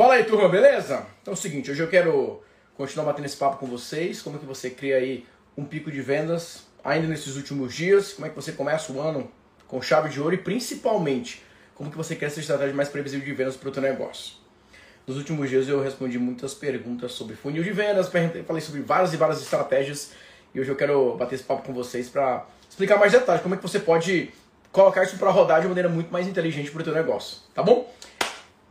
[0.00, 1.04] Fala aí, turma, beleza?
[1.20, 2.42] Então é o seguinte, hoje eu quero
[2.74, 6.00] continuar batendo esse papo com vocês, como é que você cria aí um pico de
[6.00, 9.30] vendas ainda nesses últimos dias, como é que você começa o ano
[9.68, 13.34] com chave de ouro e principalmente como que você cria essa estratégia mais previsível de
[13.34, 14.36] vendas para o seu negócio.
[15.06, 19.18] Nos últimos dias eu respondi muitas perguntas sobre funil de vendas, falei sobre várias e
[19.18, 20.12] várias estratégias
[20.54, 23.58] e hoje eu quero bater esse papo com vocês para explicar mais detalhes como é
[23.58, 24.30] que você pode
[24.72, 27.92] colocar isso para rodar de maneira muito mais inteligente para o seu negócio, tá bom?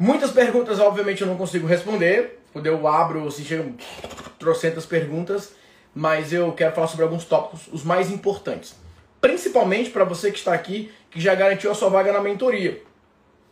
[0.01, 2.39] Muitas perguntas, obviamente, eu não consigo responder.
[2.53, 3.75] Quando eu abro, assim, chegam
[4.39, 5.51] trocentas perguntas,
[5.93, 8.75] mas eu quero falar sobre alguns tópicos, os mais importantes.
[9.19, 12.81] Principalmente para você que está aqui, que já garantiu a sua vaga na mentoria.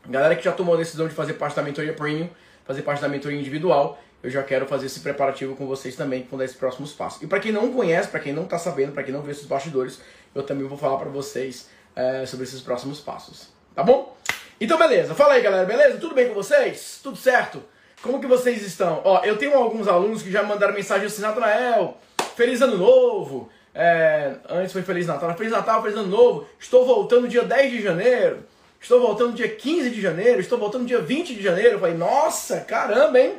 [0.08, 2.30] Galera que já tomou a decisão de fazer parte da mentoria premium,
[2.64, 6.42] fazer parte da mentoria individual, eu já quero fazer esse preparativo com vocês também, com
[6.42, 7.22] esses próximos passos.
[7.22, 9.46] E para quem não conhece, para quem não está sabendo, para quem não vê esses
[9.46, 10.00] bastidores,
[10.34, 13.50] eu também vou falar para vocês é, sobre esses próximos passos.
[13.76, 14.17] Tá bom?
[14.60, 15.14] Então, beleza.
[15.14, 15.66] Fala aí, galera.
[15.66, 15.98] Beleza?
[15.98, 17.00] Tudo bem com vocês?
[17.04, 17.64] Tudo certo?
[18.02, 19.02] Como que vocês estão?
[19.04, 21.98] Ó, eu tenho alguns alunos que já mandaram mensagem assim, Natanael,
[22.36, 23.50] feliz ano novo.
[23.80, 25.32] É, antes foi Feliz Natal.
[25.36, 26.48] Feliz Natal, Feliz Ano Novo.
[26.60, 28.44] Estou voltando dia 10 de janeiro.
[28.82, 30.40] Estou voltando dia 15 de janeiro.
[30.40, 31.74] Estou voltando dia 20 de janeiro.
[31.76, 33.36] Eu falei, nossa, caramba, hein?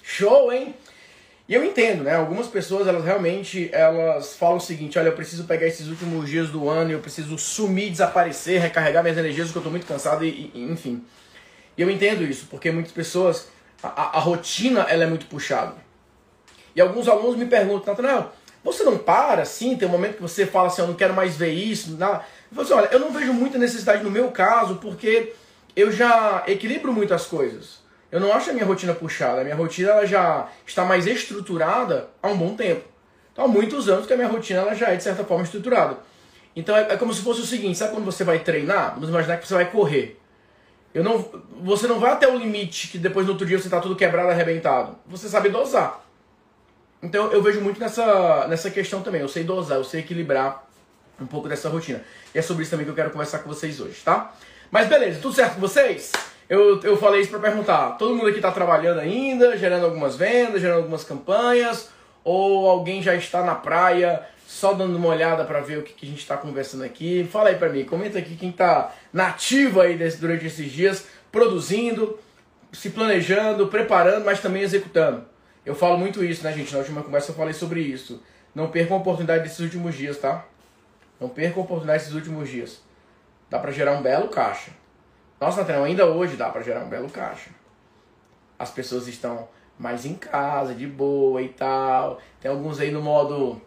[0.00, 0.76] Show, hein?
[1.48, 2.14] E eu entendo, né?
[2.14, 6.50] Algumas pessoas, elas realmente, elas falam o seguinte, olha, eu preciso pegar esses últimos dias
[6.50, 10.50] do ano, eu preciso sumir, desaparecer, recarregar minhas energias, porque eu estou muito cansado e,
[10.54, 11.02] e, enfim.
[11.74, 13.48] E eu entendo isso, porque muitas pessoas,
[13.82, 15.76] a, a, rotina, ela é muito puxada.
[16.76, 18.30] E alguns alunos me perguntam, Natanael,
[18.62, 21.34] você não para assim, tem um momento que você fala assim, eu não quero mais
[21.34, 22.26] ver isso, nada.
[22.50, 25.32] Eu falo assim, olha, eu não vejo muita necessidade no meu caso, porque
[25.74, 27.77] eu já equilibro muitas coisas.
[28.10, 29.40] Eu não acho a minha rotina puxada.
[29.40, 32.84] A minha rotina ela já está mais estruturada há um bom tempo.
[33.32, 35.98] Então, há muitos anos que a minha rotina ela já é, de certa forma, estruturada.
[36.56, 38.94] Então, é, é como se fosse o seguinte: sabe quando você vai treinar?
[38.94, 40.18] Vamos imaginar que você vai correr.
[40.94, 41.24] Eu não,
[41.62, 44.30] você não vai até o limite que depois no outro dia você está tudo quebrado,
[44.30, 44.96] arrebentado.
[45.06, 46.04] Você sabe dosar.
[47.02, 49.20] Então, eu vejo muito nessa, nessa questão também.
[49.20, 50.66] Eu sei dosar, eu sei equilibrar
[51.20, 52.02] um pouco dessa rotina.
[52.34, 54.34] E é sobre isso também que eu quero conversar com vocês hoje, tá?
[54.70, 56.12] Mas beleza, tudo certo com vocês?
[56.48, 60.60] Eu, eu falei isso para perguntar: todo mundo aqui está trabalhando ainda, gerando algumas vendas,
[60.60, 61.90] gerando algumas campanhas?
[62.24, 66.06] Ou alguém já está na praia só dando uma olhada para ver o que, que
[66.06, 67.28] a gente está conversando aqui?
[67.30, 72.18] Fala aí para mim, comenta aqui quem está nativo aí desse, durante esses dias, produzindo,
[72.72, 75.26] se planejando, preparando, mas também executando.
[75.66, 76.72] Eu falo muito isso, né, gente?
[76.72, 78.22] Na última conversa eu falei sobre isso.
[78.54, 80.46] Não percam a oportunidade desses últimos dias, tá?
[81.20, 82.80] Não percam a oportunidade desses últimos dias.
[83.50, 84.70] Dá para gerar um belo caixa.
[85.40, 87.50] Nossa, Nathaniel, ainda hoje dá para gerar um belo caixa.
[88.58, 92.20] As pessoas estão mais em casa, de boa e tal.
[92.40, 93.60] Tem alguns aí no modo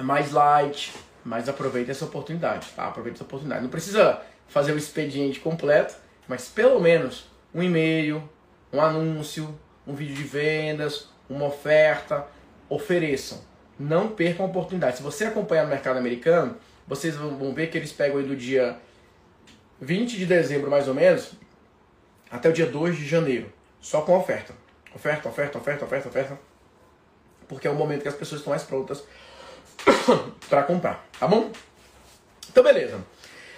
[0.00, 2.88] mais light, mas aproveita essa oportunidade, tá?
[2.88, 3.62] Aproveita essa oportunidade.
[3.62, 5.94] Não precisa fazer o expediente completo,
[6.26, 8.26] mas pelo menos um e-mail,
[8.72, 9.54] um anúncio,
[9.86, 12.26] um vídeo de vendas, uma oferta,
[12.68, 13.38] ofereçam.
[13.78, 14.96] Não percam a oportunidade.
[14.96, 18.78] Se você acompanhar o mercado americano, vocês vão ver que eles pegam aí do dia
[19.84, 21.32] 20 de dezembro, mais ou menos,
[22.30, 23.52] até o dia 2 de janeiro.
[23.80, 24.54] Só com oferta.
[24.94, 26.38] Oferta, oferta, oferta, oferta, oferta.
[27.46, 29.04] Porque é o momento que as pessoas estão mais prontas
[30.48, 31.52] para comprar, tá bom?
[32.50, 32.98] Então, beleza.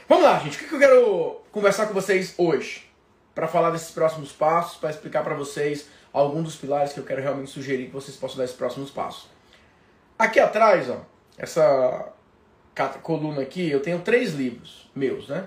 [0.08, 0.56] Vamos lá, gente.
[0.56, 2.90] O que eu quero conversar com vocês hoje?
[3.34, 7.22] Para falar desses próximos passos, para explicar para vocês alguns dos pilares que eu quero
[7.22, 9.28] realmente sugerir que vocês possam dar esses próximos passos.
[10.18, 11.02] Aqui atrás, ó,
[11.36, 12.12] essa
[13.02, 15.46] coluna aqui, eu tenho três livros meus, né?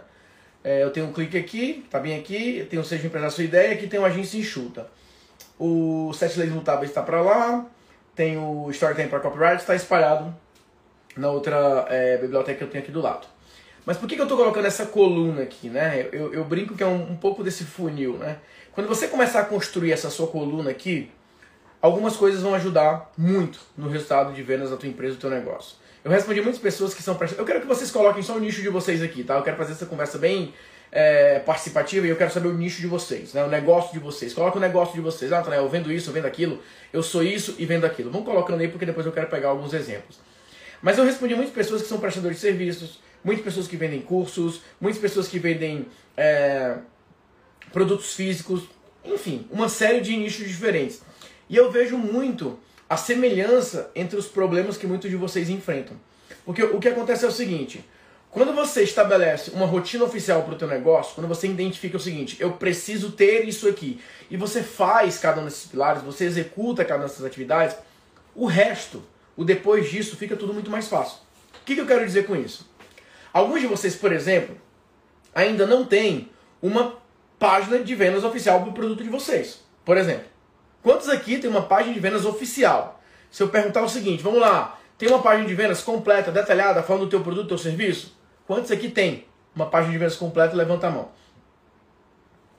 [0.64, 3.74] É, eu tenho um clique aqui, tá bem aqui, eu tenho Seja Empresário Sua Ideia,
[3.74, 4.88] aqui tem o Agência Enxuta.
[5.58, 7.66] O Sete Leis Mutáveis está para lá,
[8.16, 10.36] tem o Storytime para Copyright, está espalhado
[11.16, 13.28] na outra é, biblioteca que eu tenho aqui do lado.
[13.86, 16.08] Mas por que, que eu estou colocando essa coluna aqui, né?
[16.12, 18.38] Eu, eu brinco que é um, um pouco desse funil, né?
[18.72, 21.10] Quando você começar a construir essa sua coluna aqui,
[21.82, 25.78] algumas coisas vão ajudar muito no resultado de vendas da tua empresa, do teu negócio.
[26.04, 28.70] Eu respondi muitas pessoas que são Eu quero que vocês coloquem só o nicho de
[28.70, 29.36] vocês aqui, tá?
[29.36, 30.54] Eu quero fazer essa conversa bem
[30.92, 33.44] é, participativa e eu quero saber o nicho de vocês, né?
[33.44, 34.34] O negócio de vocês.
[34.34, 35.32] Coloca o negócio de vocês.
[35.34, 36.62] Ah, eu vendo isso, eu vendo aquilo,
[36.94, 38.10] eu sou isso e vendo aquilo.
[38.10, 40.20] Vamos colocando aí porque depois eu quero pegar alguns exemplos.
[40.82, 44.62] Mas eu respondi muitas pessoas que são prestadores de serviços, muitas pessoas que vendem cursos,
[44.80, 46.78] muitas pessoas que vendem é,
[47.74, 48.64] produtos físicos,
[49.04, 51.02] enfim, uma série de nichos diferentes.
[51.50, 52.58] E eu vejo muito
[52.90, 55.96] a semelhança entre os problemas que muitos de vocês enfrentam.
[56.44, 57.86] Porque o que acontece é o seguinte,
[58.32, 62.38] quando você estabelece uma rotina oficial para o teu negócio, quando você identifica o seguinte,
[62.40, 67.02] eu preciso ter isso aqui, e você faz cada um desses pilares, você executa cada
[67.02, 67.76] uma dessas atividades,
[68.36, 69.04] o resto,
[69.38, 71.20] o depois disso, fica tudo muito mais fácil.
[71.62, 72.68] O que, que eu quero dizer com isso?
[73.32, 74.56] Alguns de vocês, por exemplo,
[75.34, 76.30] ainda não têm
[76.62, 76.98] uma
[77.38, 79.60] página de vendas oficial para o produto de vocês.
[79.86, 80.26] Por exemplo,
[80.82, 83.02] quantos aqui tem uma página de vendas oficial?
[83.32, 87.06] Se eu perguntar o seguinte, vamos lá, tem uma página de vendas completa, detalhada, falando
[87.06, 88.18] do teu produto, do teu serviço?
[88.46, 90.56] Quantos aqui tem uma página de vendas completa?
[90.56, 91.10] Levanta a mão.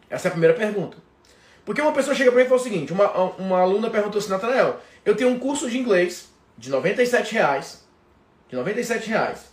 [0.09, 0.97] Essa é a primeira pergunta.
[1.65, 4.31] Porque uma pessoa chega para mim e fala o seguinte, uma, uma aluna perguntou assim,
[4.31, 7.87] Natanael, eu tenho um curso de inglês de 97 reais,
[8.49, 9.53] de 97 reais,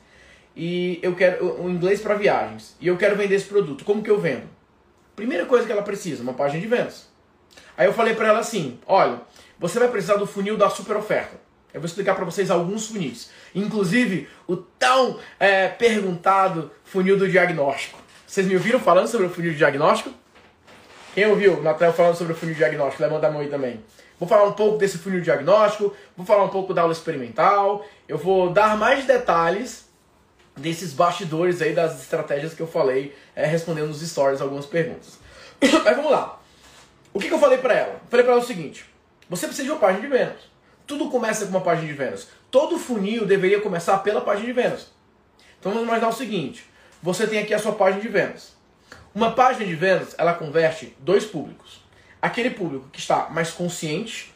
[0.56, 4.10] e eu quero um inglês para viagens, e eu quero vender esse produto, como que
[4.10, 4.48] eu vendo?
[5.16, 7.07] Primeira coisa que ela precisa, uma página de vendas.
[7.78, 9.22] Aí eu falei para ela assim, olha,
[9.60, 11.38] você vai precisar do funil da super oferta.
[11.74, 13.30] Eu vou explicar para vocês alguns funis.
[13.54, 18.00] Inclusive, o tão é, perguntado funil do diagnóstico.
[18.26, 20.12] Vocês me ouviram falando sobre o funil de diagnóstico?
[21.14, 23.04] Quem ouviu o Natal falando sobre o funil diagnóstico?
[23.04, 23.84] Levanta a mão aí também.
[24.20, 28.18] Vou falar um pouco desse funil diagnóstico, vou falar um pouco da aula experimental, eu
[28.18, 29.88] vou dar mais detalhes
[30.56, 35.20] desses bastidores aí das estratégias que eu falei, é, respondendo nos stories algumas perguntas.
[35.62, 36.40] Mas vamos lá.
[37.18, 38.00] O que, que eu falei para ela?
[38.12, 38.86] falei para ela o seguinte:
[39.28, 40.42] você precisa de uma página de vendas.
[40.86, 42.28] Tudo começa com uma página de vendas.
[42.52, 44.92] Todo funil deveria começar pela página de vendas.
[45.60, 46.70] Então vamos imaginar o seguinte:
[47.02, 48.56] você tem aqui a sua página de vendas.
[49.16, 51.84] Uma página de vendas, ela converte dois públicos.
[52.22, 54.32] Aquele público que está mais consciente,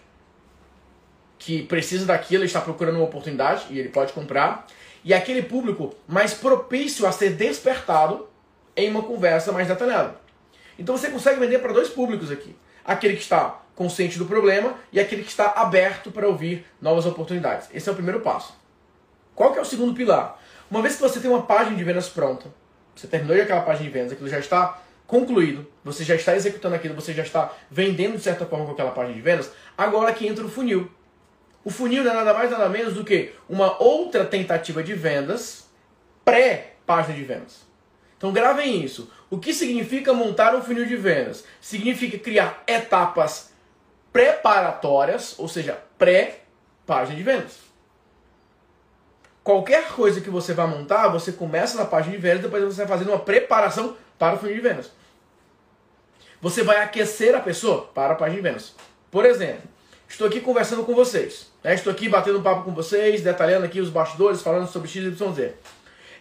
[1.38, 4.66] que precisa daquilo, está procurando uma oportunidade e ele pode comprar,
[5.04, 8.28] e aquele público mais propício a ser despertado
[8.76, 10.20] em uma conversa mais detalhada.
[10.80, 12.56] Então você consegue vender para dois públicos aqui:
[12.86, 17.70] aquele que está consciente do problema e aquele que está aberto para ouvir novas oportunidades.
[17.74, 18.54] Esse é o primeiro passo.
[19.34, 20.40] Qual que é o segundo pilar?
[20.70, 22.48] Uma vez que você tem uma página de vendas pronta,
[22.96, 26.76] você terminou de aquela página de vendas, aquilo já está concluído, você já está executando
[26.76, 30.28] aquilo, você já está vendendo de certa forma com aquela página de vendas, agora que
[30.28, 30.90] entra o funil.
[31.64, 35.70] O funil não é nada mais nada menos do que uma outra tentativa de vendas
[36.24, 37.71] pré-página de vendas.
[38.22, 39.12] Então gravem isso.
[39.32, 41.44] O que significa montar um funil de vendas?
[41.60, 43.52] Significa criar etapas
[44.14, 47.54] preparatórias, ou seja, pré-página de vendas.
[49.44, 52.90] Qualquer coisa que você vai montar, você começa na página de vendas, depois você vai
[52.90, 54.92] fazendo uma preparação para o funil de vendas.
[56.40, 58.76] Você vai aquecer a pessoa para a página de vendas.
[59.10, 59.64] Por exemplo,
[60.08, 61.52] estou aqui conversando com vocês.
[61.64, 61.74] Né?
[61.74, 65.56] Estou aqui batendo papo com vocês, detalhando aqui os bastidores, falando sobre XYZ.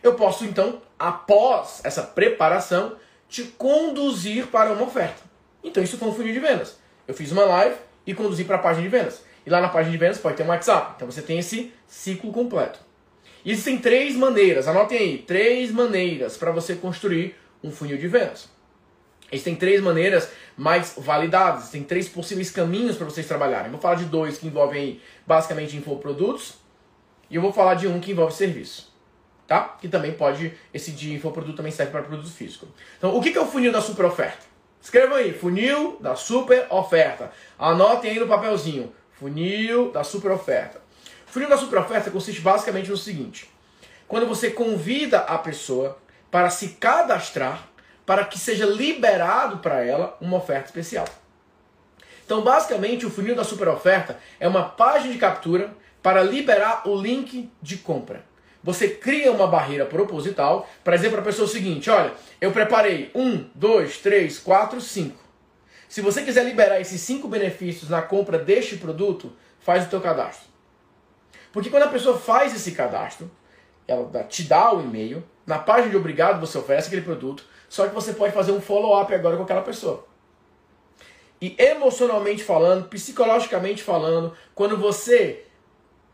[0.02, 2.96] Eu posso, então, após essa preparação,
[3.28, 5.22] te conduzir para uma oferta.
[5.62, 6.78] Então, isso foi um funil de vendas.
[7.06, 7.76] Eu fiz uma live
[8.06, 9.22] e conduzi para a página de vendas.
[9.44, 10.94] E lá na página de vendas pode ter um WhatsApp.
[10.96, 12.78] Então, você tem esse ciclo completo.
[13.44, 18.48] Existem três maneiras, anotem aí, três maneiras para você construir um funil de vendas.
[19.32, 23.70] Existem três maneiras mais validadas, tem três possíveis caminhos para vocês trabalharem.
[23.70, 26.54] Vou falar de dois que envolvem basicamente infoprodutos
[27.30, 28.89] e eu vou falar de um que envolve serviço.
[29.50, 29.76] Tá?
[29.80, 32.68] Que também pode, esse de infoproduto também serve para produto físico.
[32.96, 34.46] Então, o que é o funil da super oferta?
[34.80, 37.32] Escrevam aí, funil da super oferta.
[37.58, 40.80] Anotem aí no papelzinho, funil da super oferta.
[41.26, 43.50] Funil da super oferta consiste basicamente no seguinte:
[44.06, 45.98] quando você convida a pessoa
[46.30, 47.66] para se cadastrar
[48.06, 51.08] para que seja liberado para ela uma oferta especial.
[52.24, 56.94] Então, basicamente, o funil da super oferta é uma página de captura para liberar o
[56.94, 58.29] link de compra.
[58.62, 63.10] Você cria uma barreira proposital para dizer para a pessoa o seguinte: olha, eu preparei
[63.14, 65.18] um, dois, três, quatro, cinco.
[65.88, 70.48] Se você quiser liberar esses cinco benefícios na compra deste produto, faz o teu cadastro.
[71.52, 73.30] Porque quando a pessoa faz esse cadastro,
[73.88, 77.94] ela te dá o e-mail, na página de obrigado você oferece aquele produto, só que
[77.94, 80.06] você pode fazer um follow-up agora com aquela pessoa.
[81.40, 85.46] E emocionalmente falando, psicologicamente falando, quando você,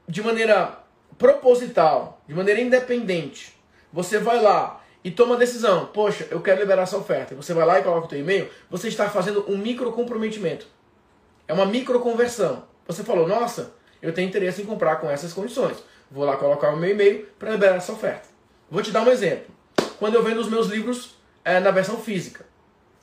[0.09, 0.86] de maneira
[1.19, 3.55] proposital, de maneira independente,
[3.93, 7.65] você vai lá e toma a decisão, poxa, eu quero liberar essa oferta, você vai
[7.65, 10.67] lá e coloca o teu e-mail, você está fazendo um micro comprometimento.
[11.47, 12.65] É uma micro conversão.
[12.87, 15.77] Você falou, nossa, eu tenho interesse em comprar com essas condições.
[16.11, 18.29] Vou lá colocar o meu e-mail para liberar essa oferta.
[18.71, 19.55] Vou te dar um exemplo.
[19.99, 22.45] Quando eu vendo os meus livros é, na versão física,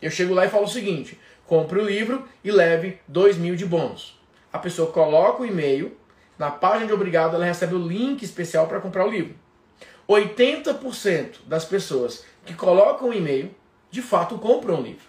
[0.01, 1.17] eu chego lá e falo o seguinte:
[1.48, 4.20] compre o livro e leve 2 mil de bônus.
[4.51, 5.98] A pessoa coloca o e-mail,
[6.37, 9.35] na página de obrigado ela recebe o link especial para comprar o livro.
[10.07, 13.53] 80% das pessoas que colocam o e-mail,
[13.89, 15.05] de fato compram o livro.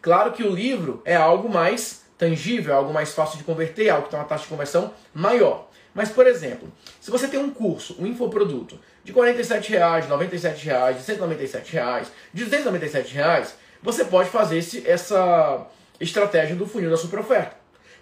[0.00, 3.90] Claro que o livro é algo mais tangível, é algo mais fácil de converter, é
[3.90, 5.68] algo que tem uma taxa de conversão maior.
[5.94, 6.70] Mas, por exemplo,
[7.00, 11.72] se você tem um curso, um infoproduto, de 47 reais, de 97 reais, de 197
[11.72, 15.66] reais, de 297 reais, você pode fazer esse, essa
[15.98, 17.56] estratégia do funil da super oferta.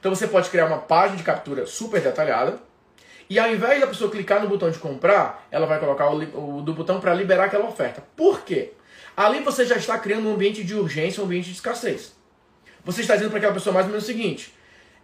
[0.04, 2.58] Então você pode criar uma página de captura super detalhada,
[3.30, 6.60] e ao invés da pessoa clicar no botão de comprar, ela vai colocar o, o
[6.60, 8.02] do botão para liberar aquela oferta.
[8.14, 8.74] Por quê?
[9.16, 12.12] Ali você já está criando um ambiente de urgência, um ambiente de escassez.
[12.84, 14.54] você está dizendo para aquela pessoa mais ou menos o seguinte: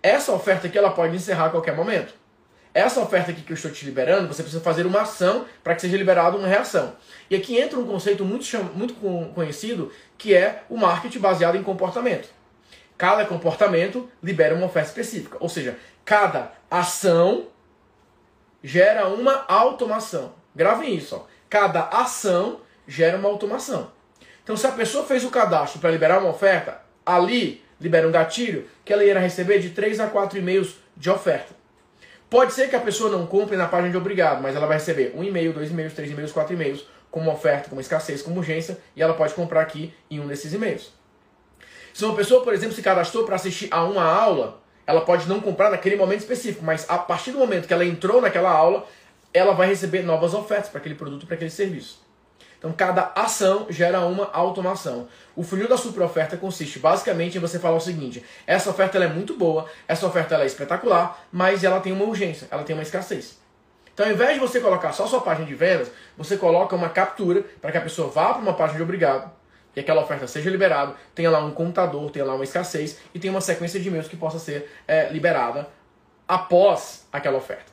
[0.02, 2.12] essa oferta aqui ela pode encerrar a qualquer momento.
[2.74, 5.80] Essa oferta aqui que eu estou te liberando, você precisa fazer uma ação para que
[5.80, 6.92] seja liberada uma reação.
[7.30, 8.92] E aqui entra um conceito muito, muito
[9.34, 12.28] conhecido que é o marketing baseado em comportamento.
[13.00, 15.38] Cada comportamento libera uma oferta específica.
[15.40, 17.46] Ou seja, cada ação
[18.62, 20.34] gera uma automação.
[20.54, 21.16] Gravem isso.
[21.16, 21.24] Ó.
[21.48, 23.90] Cada ação gera uma automação.
[24.44, 28.68] Então, se a pessoa fez o cadastro para liberar uma oferta, ali libera um gatilho
[28.84, 31.54] que ela irá receber de 3 a 4 e-mails de oferta.
[32.28, 35.14] Pode ser que a pessoa não compre na página de obrigado, mas ela vai receber
[35.16, 38.30] um e-mail, dois e-mails, três e-mails, quatro e-mails, com uma oferta, com uma escassez, com
[38.30, 40.99] uma urgência, e ela pode comprar aqui em um desses e-mails.
[41.92, 45.40] Se uma pessoa, por exemplo, se cadastrou para assistir a uma aula, ela pode não
[45.40, 48.86] comprar naquele momento específico, mas a partir do momento que ela entrou naquela aula,
[49.32, 52.00] ela vai receber novas ofertas para aquele produto, para aquele serviço.
[52.58, 55.08] Então, cada ação gera uma automação.
[55.34, 59.34] O funil da superoferta consiste basicamente em você falar o seguinte: essa oferta é muito
[59.34, 63.38] boa, essa oferta é espetacular, mas ela tem uma urgência, ela tem uma escassez.
[63.94, 67.44] Então, ao invés de você colocar só sua página de vendas, você coloca uma captura
[67.60, 69.39] para que a pessoa vá para uma página de obrigado
[69.74, 73.32] e aquela oferta seja liberada, tenha lá um contador, tenha lá uma escassez e tenha
[73.32, 75.68] uma sequência de e-mails que possa ser é, liberada
[76.26, 77.70] após aquela oferta.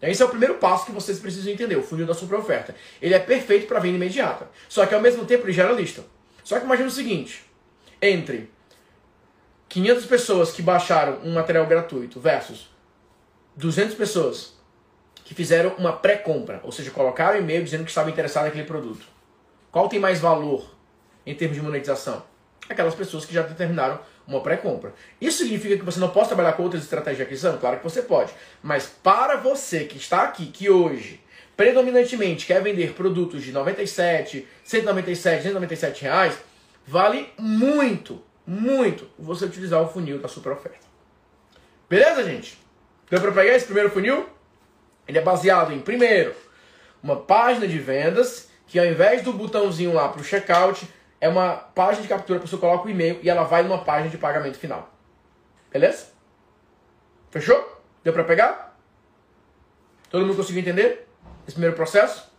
[0.00, 2.74] Esse é o primeiro passo que vocês precisam entender, o funil da superoferta.
[3.00, 4.48] Ele é perfeito para venda imediata.
[4.68, 6.04] Só que ao mesmo tempo ele gera lista.
[6.42, 7.44] Só que imagine o seguinte:
[8.02, 8.50] entre
[9.68, 12.68] 500 pessoas que baixaram um material gratuito versus
[13.56, 14.54] 200 pessoas
[15.24, 19.06] que fizeram uma pré-compra, ou seja, colocaram e-mail dizendo que estavam interessados naquele produto.
[19.72, 20.74] Qual tem mais valor
[21.26, 22.22] em termos de monetização?
[22.68, 24.94] Aquelas pessoas que já determinaram uma pré-compra.
[25.20, 27.58] Isso significa que você não pode trabalhar com outras estratégias de aquisição?
[27.58, 28.32] Claro que você pode.
[28.62, 31.20] Mas para você que está aqui, que hoje
[31.56, 36.38] predominantemente quer vender produtos de 97, 197, 197 reais,
[36.86, 40.84] vale muito, muito você utilizar o funil da super oferta.
[41.88, 42.58] Beleza, gente?
[43.10, 44.26] Deu para pegar esse primeiro funil?
[45.06, 46.34] Ele é baseado em, primeiro,
[47.02, 50.88] uma página de vendas que ao invés do botãozinho lá para o checkout,
[51.24, 54.10] é uma página de captura, a pessoa coloca o e-mail e ela vai numa página
[54.10, 54.92] de pagamento final.
[55.72, 56.08] Beleza?
[57.30, 57.82] Fechou?
[58.02, 58.78] Deu para pegar?
[60.10, 61.08] Todo mundo conseguiu entender
[61.46, 62.30] esse primeiro processo?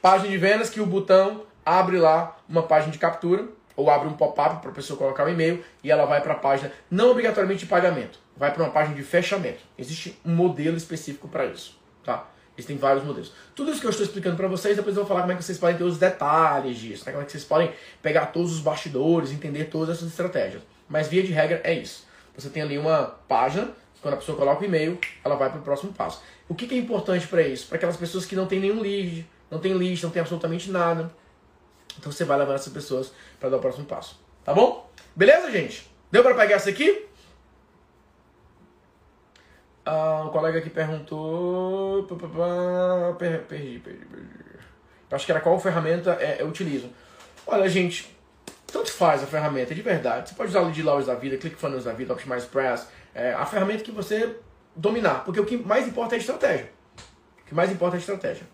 [0.00, 3.46] Página de vendas que o botão abre lá uma página de captura
[3.76, 6.38] ou abre um pop-up para a pessoa colocar o e-mail e ela vai para a
[6.38, 9.60] página não obrigatoriamente de pagamento, vai para uma página de fechamento.
[9.76, 12.26] Existe um modelo específico para isso, tá?
[12.56, 13.32] Existem vários modelos.
[13.54, 15.42] Tudo isso que eu estou explicando para vocês, depois eu vou falar como é que
[15.42, 17.12] vocês podem ter os detalhes disso, né?
[17.12, 20.62] como é que vocês podem pegar todos os bastidores, entender todas essas estratégias.
[20.88, 22.06] Mas via de regra é isso.
[22.36, 23.70] Você tem ali uma página,
[24.02, 26.22] quando a pessoa coloca o e-mail, ela vai para o próximo passo.
[26.48, 27.66] O que, que é importante para isso?
[27.66, 31.10] Para aquelas pessoas que não têm nenhum lead, não tem list, não tem absolutamente nada.
[31.98, 34.18] Então você vai levar essas pessoas para dar o próximo passo.
[34.44, 34.90] Tá bom?
[35.14, 35.90] Beleza, gente?
[36.10, 37.06] Deu para pegar essa aqui?
[39.84, 42.04] Ah, um colega aqui perguntou.
[43.18, 44.42] Perdi, perdi, perdi.
[45.10, 46.88] Acho que era qual ferramenta é, eu utilizo.
[47.46, 48.16] Olha, gente,
[48.66, 50.30] tanto faz a ferramenta, de verdade.
[50.30, 53.84] Você pode usar o Laws da vida, ClickFunnels da vida, Optimize Press, é, a ferramenta
[53.84, 54.36] que você
[54.74, 55.24] dominar.
[55.24, 56.70] Porque o que mais importa é a estratégia.
[57.42, 58.46] O que mais importa é a estratégia.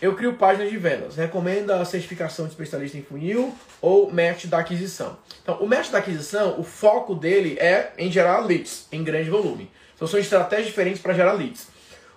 [0.00, 1.16] Eu crio páginas de vendas.
[1.16, 5.16] Recomenda a certificação de especialista em funil ou match da aquisição.
[5.42, 9.70] Então, o match da aquisição, o foco dele é em gerar leads em grande volume.
[9.94, 11.68] Então são estratégias diferentes para gerar leads.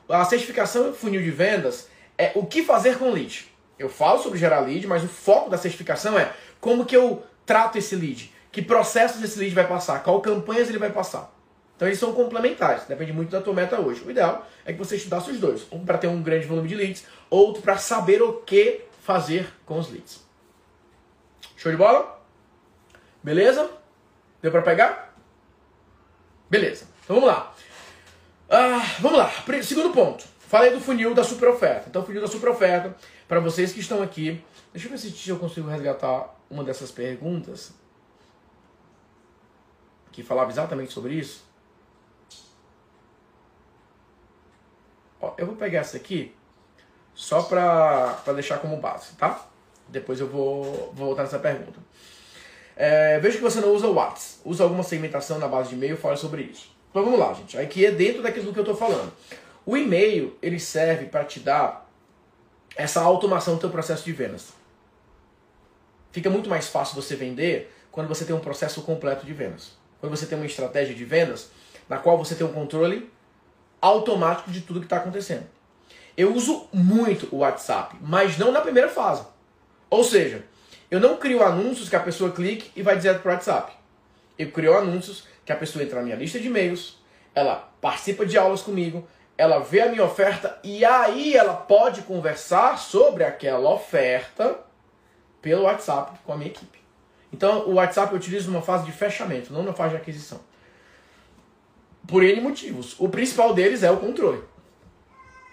[0.09, 1.87] A certificação funil de vendas
[2.17, 3.47] é o que fazer com lead.
[3.77, 7.77] Eu falo sobre gerar lead, mas o foco da certificação é como que eu trato
[7.77, 11.31] esse lead, que processos esse lead vai passar, qual campanhas ele vai passar.
[11.75, 14.01] Então eles são complementares, depende muito da tua meta hoje.
[14.03, 16.73] O ideal é que você estudasse os dois, um para ter um grande volume de
[16.73, 20.25] leads, outro para saber o que fazer com os leads.
[21.55, 22.21] Show de bola?
[23.23, 23.69] Beleza?
[24.41, 25.15] Deu para pegar?
[26.49, 26.87] Beleza.
[27.03, 27.53] Então vamos lá.
[28.49, 29.31] Ah, vamos lá.
[29.63, 30.25] Segundo ponto.
[30.39, 31.89] Falei do funil da super oferta.
[31.89, 32.95] Então, funil da super oferta,
[33.27, 34.41] para vocês que estão aqui.
[34.71, 37.73] Deixa eu ver se eu consigo resgatar uma dessas perguntas
[40.11, 41.45] que falava exatamente sobre isso.
[45.19, 46.33] Ó, eu vou pegar essa aqui
[47.17, 49.43] só para deixar como base, tá?
[49.87, 51.79] Depois eu vou, vou voltar nessa pergunta.
[52.75, 54.41] É, vejo que você não usa o WhatsApp.
[54.45, 56.71] Usa alguma segmentação na base de e-mail, fala sobre isso.
[56.91, 57.57] Então vamos lá, gente.
[57.57, 59.11] Aqui é dentro daquilo que eu estou falando.
[59.65, 61.89] O e-mail, ele serve para te dar
[62.75, 64.53] essa automação do teu processo de vendas.
[66.11, 69.71] Fica muito mais fácil você vender quando você tem um processo completo de vendas.
[69.99, 71.49] Quando você tem uma estratégia de vendas
[71.89, 73.11] na qual você tem um controle
[73.81, 75.56] automático de tudo que está acontecendo.
[76.17, 79.23] Eu uso muito o WhatsApp, mas não na primeira fase.
[79.87, 80.43] Ou seja,
[80.89, 83.71] eu não crio anúncios que a pessoa clique e vai direto para o WhatsApp.
[84.37, 86.97] Eu crio anúncios que a pessoa entra na minha lista de e-mails,
[87.35, 89.07] ela participa de aulas comigo,
[89.37, 94.59] ela vê a minha oferta e aí ela pode conversar sobre aquela oferta
[95.39, 96.79] pelo WhatsApp com a minha equipe.
[97.31, 100.39] Então o WhatsApp eu utilizo numa fase de fechamento, não na fase de aquisição.
[102.07, 102.95] Por N motivos.
[102.97, 104.41] O principal deles é o controle.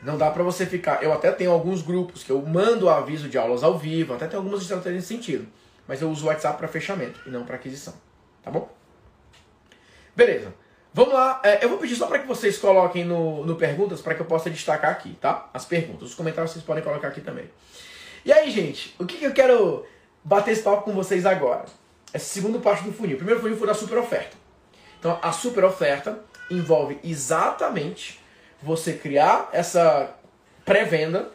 [0.05, 1.03] Não dá para você ficar.
[1.03, 4.37] Eu até tenho alguns grupos que eu mando aviso de aulas ao vivo, até tem
[4.37, 5.47] algumas estratégias nesse sentido.
[5.89, 7.95] Mas eu uso o WhatsApp para fechamento e não para aquisição.
[8.43, 8.71] Tá bom?
[10.15, 10.53] Beleza.
[10.93, 11.41] Vamos lá.
[11.43, 14.27] É, eu vou pedir só para que vocês coloquem no, no perguntas para que eu
[14.27, 15.49] possa destacar aqui, tá?
[15.53, 16.11] As perguntas.
[16.11, 17.51] Os comentários vocês podem colocar aqui também.
[18.25, 19.87] E aí, gente, o que, que eu quero
[20.23, 21.65] bater esse papo com vocês agora?
[22.13, 23.15] Essa segunda parte do funil.
[23.15, 24.37] O primeiro funil foi da super oferta.
[25.01, 26.21] Então, a super oferta
[26.51, 28.23] envolve exatamente
[28.65, 30.17] você criar essa
[30.65, 31.31] pré-venda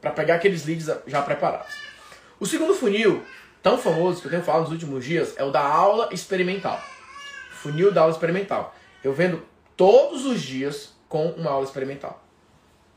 [0.00, 1.74] para pegar aqueles leads já preparados.
[2.38, 3.22] O segundo funil,
[3.62, 6.82] tão famoso que eu tenho falado nos últimos dias, é o da aula experimental.
[7.52, 8.74] Funil da aula experimental.
[9.04, 9.42] Eu vendo
[9.76, 12.24] todos os dias com uma aula experimental.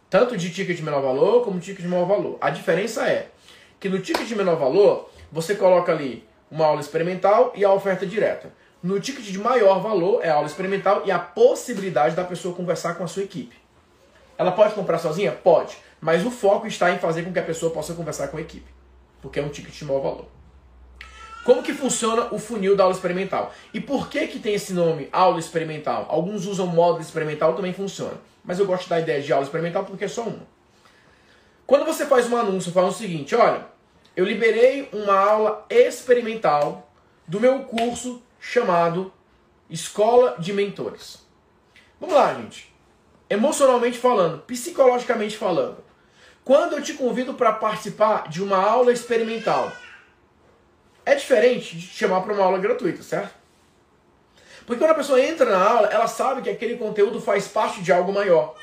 [0.09, 2.37] Tanto de ticket de menor valor como de ticket de maior valor.
[2.39, 3.31] A diferença é
[3.79, 8.05] que no ticket de menor valor, você coloca ali uma aula experimental e a oferta
[8.05, 8.53] direta.
[8.81, 12.93] No ticket de maior valor é a aula experimental e a possibilidade da pessoa conversar
[12.93, 13.62] com a sua equipe.
[14.43, 15.31] Ela pode comprar sozinha?
[15.31, 15.77] Pode.
[16.01, 18.69] Mas o foco está em fazer com que a pessoa possa conversar com a equipe.
[19.21, 20.25] Porque é um ticket de maior valor.
[21.45, 23.53] Como que funciona o funil da aula experimental?
[23.73, 26.05] E por que que tem esse nome, aula experimental?
[26.09, 28.17] Alguns usam módulo experimental, também funciona.
[28.43, 30.45] Mas eu gosto da ideia de aula experimental porque é só uma.
[31.65, 33.65] Quando você faz um anúncio, fala o seguinte, olha,
[34.13, 36.91] eu liberei uma aula experimental
[37.25, 39.13] do meu curso chamado
[39.69, 41.25] Escola de Mentores.
[41.97, 42.72] Vamos lá, gente.
[43.33, 45.83] Emocionalmente falando, psicologicamente falando.
[46.45, 49.71] Quando eu te convido para participar de uma aula experimental,
[51.03, 53.33] é diferente de te chamar para uma aula gratuita, certo?
[54.67, 57.91] Porque quando a pessoa entra na aula, ela sabe que aquele conteúdo faz parte de
[57.91, 58.53] algo maior.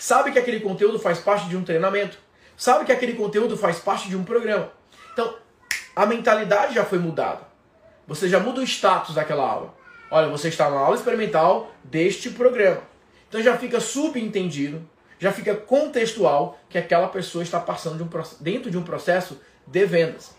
[0.00, 2.18] Sabe que aquele conteúdo faz parte de um treinamento.
[2.56, 4.72] Sabe que aquele conteúdo faz parte de um programa.
[5.12, 5.32] Então,
[5.94, 7.42] a mentalidade já foi mudada.
[8.08, 9.74] Você já muda o status daquela aula.
[10.10, 12.87] Olha, você está na aula experimental deste programa.
[13.28, 14.88] Então já fica subentendido,
[15.18, 19.84] já fica contextual que aquela pessoa está passando de um, dentro de um processo de
[19.84, 20.34] vendas.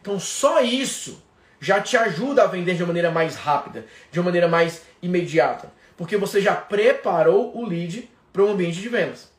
[0.00, 1.22] Então só isso
[1.60, 5.70] já te ajuda a vender de uma maneira mais rápida, de uma maneira mais imediata,
[5.96, 9.30] porque você já preparou o lead para um ambiente de vendas.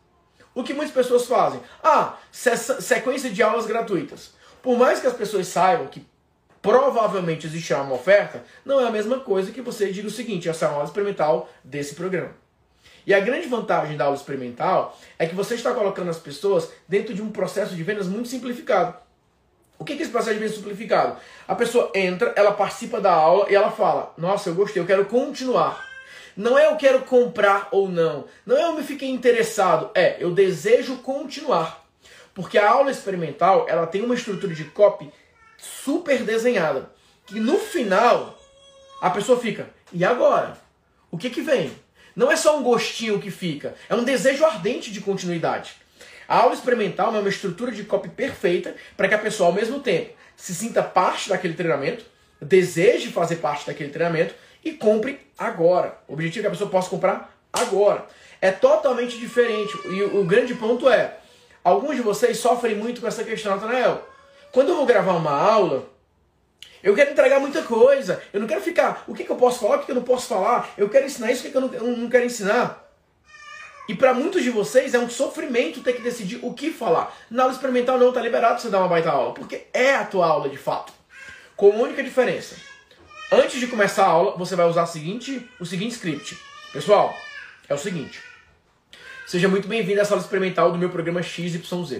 [0.54, 1.62] O que muitas pessoas fazem?
[1.82, 4.34] Ah, sequência de aulas gratuitas.
[4.62, 6.06] Por mais que as pessoas saibam que
[6.62, 10.66] provavelmente existirá uma oferta, não é a mesma coisa que você diga o seguinte, essa
[10.66, 12.41] é uma aula experimental desse programa.
[13.06, 17.14] E a grande vantagem da aula experimental é que você está colocando as pessoas dentro
[17.14, 18.96] de um processo de vendas muito simplificado.
[19.80, 21.18] O que é esse processo de vendas simplificado?
[21.48, 25.06] A pessoa entra, ela participa da aula e ela fala: Nossa, eu gostei, eu quero
[25.06, 25.90] continuar.
[26.38, 28.26] Não é eu quero comprar ou não.
[28.46, 29.90] Não é eu me fiquei interessado.
[29.94, 31.86] É, eu desejo continuar.
[32.34, 35.12] Porque a aula experimental, ela tem uma estrutura de copy
[35.58, 36.90] super desenhada.
[37.26, 38.38] Que no final,
[39.02, 40.58] a pessoa fica, e agora?
[41.10, 41.72] O que que vem?
[42.15, 45.76] Não é só um gostinho que fica, é um desejo ardente de continuidade.
[46.28, 49.80] A aula experimental é uma estrutura de copy perfeita para que a pessoa, ao mesmo
[49.80, 52.06] tempo, se sinta parte daquele treinamento,
[52.41, 55.97] deseje fazer parte daquele treinamento e compre agora.
[56.08, 58.06] O objetivo é que a pessoa possa comprar agora.
[58.41, 59.78] É totalmente diferente.
[59.89, 61.17] E o grande ponto é:
[61.63, 64.08] alguns de vocês sofrem muito com essa questão, Natanael.
[64.52, 65.88] Quando eu vou gravar uma aula,
[66.84, 68.22] eu quero entregar muita coisa.
[68.34, 70.04] Eu não quero ficar, o que, que eu posso falar, o que, que eu não
[70.04, 70.74] posso falar.
[70.78, 72.91] Eu quero ensinar isso, o que, que eu, não, não quero ensinar.
[73.88, 77.15] E para muitos de vocês é um sofrimento ter que decidir o que falar.
[77.30, 80.26] Na aula experimental não está liberado você dar uma baita aula, porque é a tua
[80.28, 80.94] aula de fato.
[81.56, 82.56] Com uma única diferença.
[83.32, 86.38] Antes de começar a aula, você vai usar o seguinte, o seguinte script.
[86.72, 87.13] Pessoal,
[87.67, 88.22] é o seguinte.
[89.28, 92.00] Seja muito bem-vindo a essa aula experimental do meu programa XYZ.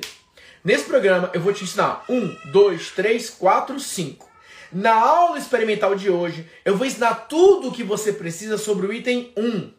[0.64, 4.31] Nesse programa eu vou te ensinar um, dois, três, quatro, cinco.
[4.72, 8.94] Na aula experimental de hoje, eu vou ensinar tudo o que você precisa sobre o
[8.94, 9.70] item 1.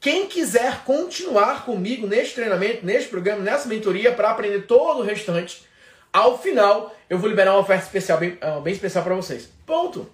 [0.00, 5.64] Quem quiser continuar comigo neste treinamento, neste programa, nessa mentoria para aprender todo o restante,
[6.10, 9.50] ao final eu vou liberar uma oferta especial, bem, ah, bem especial para vocês.
[9.66, 10.10] Ponto.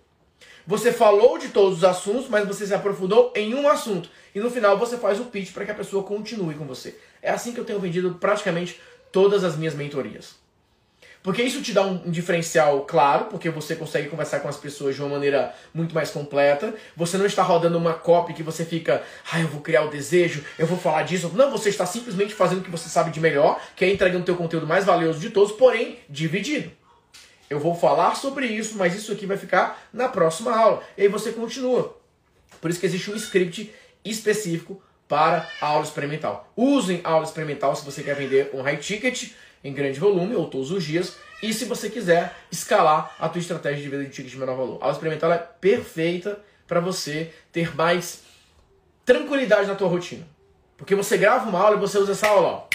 [0.67, 4.11] Você falou de todos os assuntos, mas você se aprofundou em um assunto.
[4.35, 6.99] E no final você faz o pitch para que a pessoa continue com você.
[7.23, 8.81] É assim que eu tenho vendido praticamente
[9.13, 10.35] todas as minhas mentorias.
[11.29, 15.03] Porque isso te dá um, diferencial claro, porque você consegue conversar com as pessoas de
[15.03, 16.75] uma maneira muito mais completa.
[16.97, 20.43] Você não está rodando uma copy que você fica, ah, eu vou criar o desejo,
[20.59, 21.31] eu vou falar disso.
[21.35, 24.25] Não, você está simplesmente fazendo o que você sabe de melhor, que é entregando o
[24.25, 26.73] teu conteúdo mais valioso de todos, porém dividido.
[27.51, 30.83] Eu vou falar sobre isso, mas isso aqui vai ficar na próxima aula.
[30.97, 31.95] E aí você continua.
[32.59, 33.71] Por isso que existe um script
[34.03, 36.51] específico para a aula experimental.
[36.57, 40.49] Usem a aula experimental se você quer vender um high ticket em grande volume ou
[40.49, 44.31] todos os dias e se você quiser escalar a tua estratégia de venda de ticket
[44.31, 44.79] de menor valor.
[44.81, 48.23] A aula experimental é perfeita para você ter mais
[49.05, 50.27] tranquilidade na tua rotina.
[50.77, 52.69] Porque você grava uma aula e você usa essa aula, ó,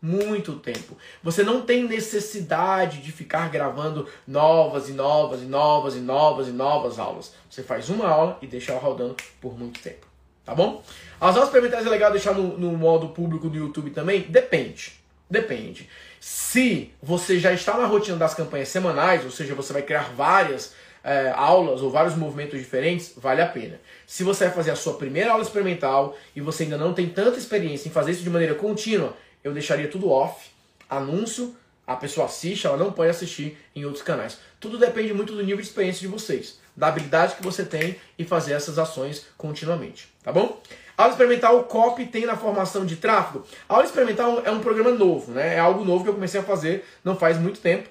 [0.00, 0.96] muito tempo.
[1.22, 6.50] Você não tem necessidade de ficar gravando novas e novas e novas e novas e
[6.50, 7.32] novas aulas.
[7.48, 10.06] Você faz uma aula e deixa ela rodando por muito tempo.
[10.44, 10.82] Tá bom?
[11.18, 14.22] As aulas experimentais é legal deixar no, no modo público do YouTube também?
[14.22, 15.03] Depende.
[15.28, 15.88] Depende.
[16.20, 20.74] Se você já está na rotina das campanhas semanais, ou seja, você vai criar várias
[21.02, 23.78] é, aulas ou vários movimentos diferentes, vale a pena.
[24.06, 27.38] Se você vai fazer a sua primeira aula experimental e você ainda não tem tanta
[27.38, 30.50] experiência em fazer isso de maneira contínua, eu deixaria tudo off,
[30.88, 31.54] anúncio,
[31.86, 34.38] a pessoa assiste, ela não pode assistir em outros canais.
[34.58, 38.24] Tudo depende muito do nível de experiência de vocês, da habilidade que você tem e
[38.24, 40.62] fazer essas ações continuamente, tá bom?
[40.96, 43.44] Aula experimental o COP tem na formação de tráfego.
[43.68, 45.56] A aula experimental é um programa novo, né?
[45.56, 47.88] É algo novo que eu comecei a fazer não faz muito tempo.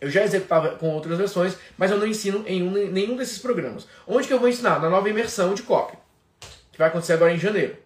[0.00, 3.86] Eu já executava com outras versões, mas eu não ensino em um, nenhum desses programas.
[4.06, 4.80] Onde que eu vou ensinar?
[4.80, 5.96] Na nova imersão de COP,
[6.72, 7.76] que vai acontecer agora em janeiro.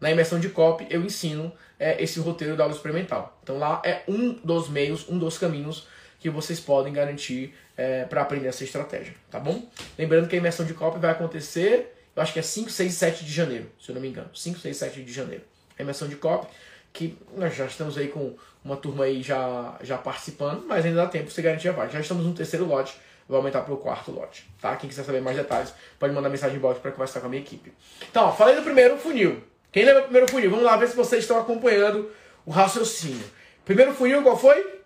[0.00, 3.38] Na imersão de COP eu ensino é, esse roteiro da aula experimental.
[3.42, 8.22] Então lá é um dos meios, um dos caminhos que vocês podem garantir é, para
[8.22, 9.68] aprender essa estratégia, tá bom?
[9.98, 12.96] Lembrando que a imersão de COP vai acontecer, eu acho que é 5, 6 e
[12.96, 14.30] 7 de janeiro, se eu não me engano.
[14.34, 15.44] 5, 6 e 7 de janeiro.
[15.78, 16.48] A imersão de COP,
[16.90, 21.06] que nós já estamos aí com uma turma aí já, já participando, mas ainda dá
[21.06, 21.92] tempo você garantir a vaga.
[21.92, 22.96] Já estamos no terceiro lote,
[23.28, 24.74] vou aumentar para o quarto lote, tá?
[24.76, 27.42] Quem quiser saber mais detalhes, pode mandar mensagem em box para conversar com a minha
[27.42, 27.70] equipe.
[28.10, 29.44] Então, ó, falei do primeiro funil.
[29.70, 30.48] Quem lembra o primeiro funil?
[30.48, 32.10] Vamos lá ver se vocês estão acompanhando
[32.46, 33.26] o raciocínio.
[33.62, 34.80] Primeiro funil qual foi?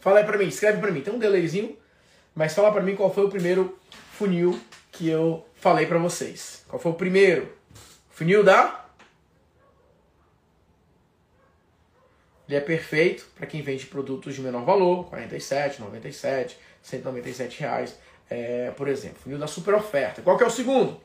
[0.00, 1.02] Fala aí pra mim, escreve pra mim.
[1.02, 1.76] Tem um delayzinho,
[2.34, 3.78] mas fala pra mim qual foi o primeiro
[4.12, 4.58] funil
[4.90, 6.64] que eu falei pra vocês.
[6.68, 7.52] Qual foi o primeiro?
[8.10, 8.86] Funil da...
[12.48, 17.98] Ele é perfeito para quem vende produtos de menor valor, 47, 97, 197 reais,
[18.30, 19.18] é, por exemplo.
[19.22, 20.22] Funil da super oferta.
[20.22, 20.98] Qual que é o segundo?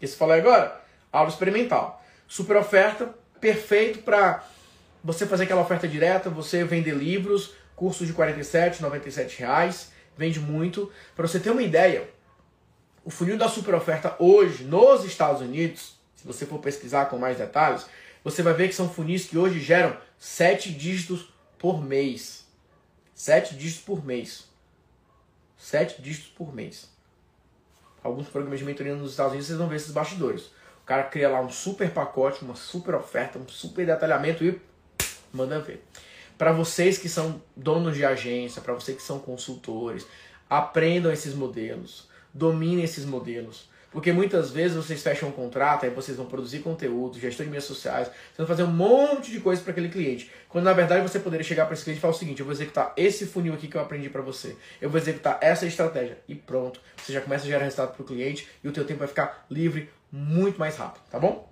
[0.00, 0.80] Esse falei agora?
[1.12, 2.02] Aula experimental.
[2.26, 4.42] Super oferta, perfeito para
[5.04, 10.90] você fazer aquela oferta direta, você vender livros, cursos de 47, 97 reais, vende muito.
[11.14, 12.08] Para você ter uma ideia,
[13.10, 17.36] o funil da super oferta hoje nos Estados Unidos, se você for pesquisar com mais
[17.36, 17.86] detalhes,
[18.22, 22.46] você vai ver que são funis que hoje geram 7 dígitos por mês.
[23.14, 24.48] 7 dígitos por mês.
[25.58, 26.88] 7 dígitos por mês.
[28.02, 30.50] Alguns programas de mentoria nos Estados Unidos vocês vão ver esses bastidores
[30.90, 34.60] cara cria lá um super pacote, uma super oferta, um super detalhamento e
[35.32, 35.86] manda ver.
[36.36, 40.04] Para vocês que são donos de agência, para vocês que são consultores,
[40.48, 43.68] aprendam esses modelos, dominem esses modelos.
[43.90, 47.64] Porque muitas vezes vocês fecham um contrato, aí vocês vão produzir conteúdo, gestão de mídias
[47.64, 50.30] sociais, vocês vão fazer um monte de coisa para aquele cliente.
[50.48, 52.52] Quando na verdade você poderia chegar para esse cliente e falar o seguinte: eu vou
[52.52, 56.36] executar esse funil aqui que eu aprendi para você, eu vou executar essa estratégia e
[56.36, 56.80] pronto.
[56.96, 59.44] Você já começa a gerar resultado para o cliente e o teu tempo vai ficar
[59.50, 61.50] livre muito mais rápido, tá bom?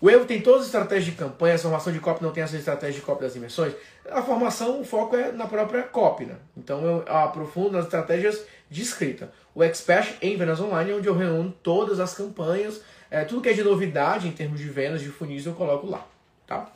[0.00, 2.56] O Evo tem todas as estratégias de campanha, a formação de copy não tem essa
[2.56, 3.72] estratégia de copy das imersões.
[4.08, 6.36] A formação, o foco é na própria copy, né?
[6.56, 9.32] Então eu aprofundo nas estratégias de escrita.
[9.54, 13.52] O Expert em vendas online, onde eu reúno todas as campanhas, é, tudo que é
[13.52, 16.06] de novidade em termos de vendas, de funis, eu coloco lá,
[16.46, 16.70] tá?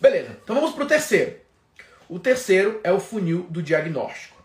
[0.00, 1.36] Beleza, então vamos para o terceiro.
[2.08, 4.42] O terceiro é o funil do diagnóstico.